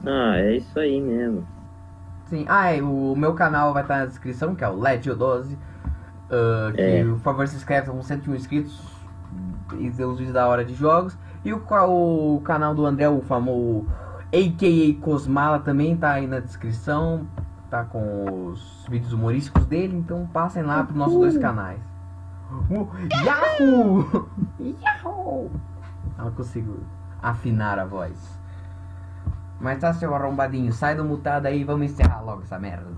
[0.06, 1.46] Ah, é isso aí mesmo.
[2.26, 5.56] Sim, ah, é, o meu canal vai estar na descrição, que é o LED12.
[6.30, 7.04] ah, que, É.
[7.04, 8.80] por favor, se inscreve com 101 inscritos
[9.78, 11.16] e dê uns vídeos da hora de jogos.
[11.44, 13.86] E o, o canal do André, o famoso
[14.32, 17.26] AKA Cosmala, também tá aí na descrição.
[17.70, 21.80] Tá com os vídeos humorísticos dele, então passem lá pros nossos dois canais.
[22.68, 22.88] Uh,
[23.24, 24.28] Yahoo!
[24.82, 25.50] Yahoo!
[26.18, 26.80] Não consigo
[27.22, 28.40] afinar a voz.
[29.60, 32.88] Mas tá, seu arrombadinho, sai do mutado aí vamos encerrar logo essa merda.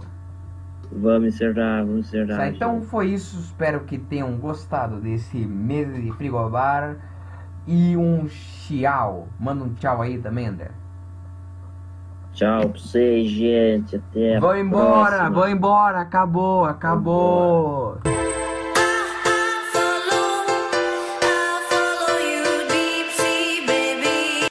[0.91, 2.37] Vamos encerrar, vamos encerrar.
[2.37, 6.97] Tá, então foi isso, espero que tenham gostado desse mês de frigobar.
[7.67, 9.29] E um tchau.
[9.39, 10.71] Manda um tchau aí também, André.
[12.35, 13.97] Tchau pra vocês, gente.
[13.97, 15.31] Até a vou embora, próxima.
[15.31, 17.99] vou embora, acabou, acabou.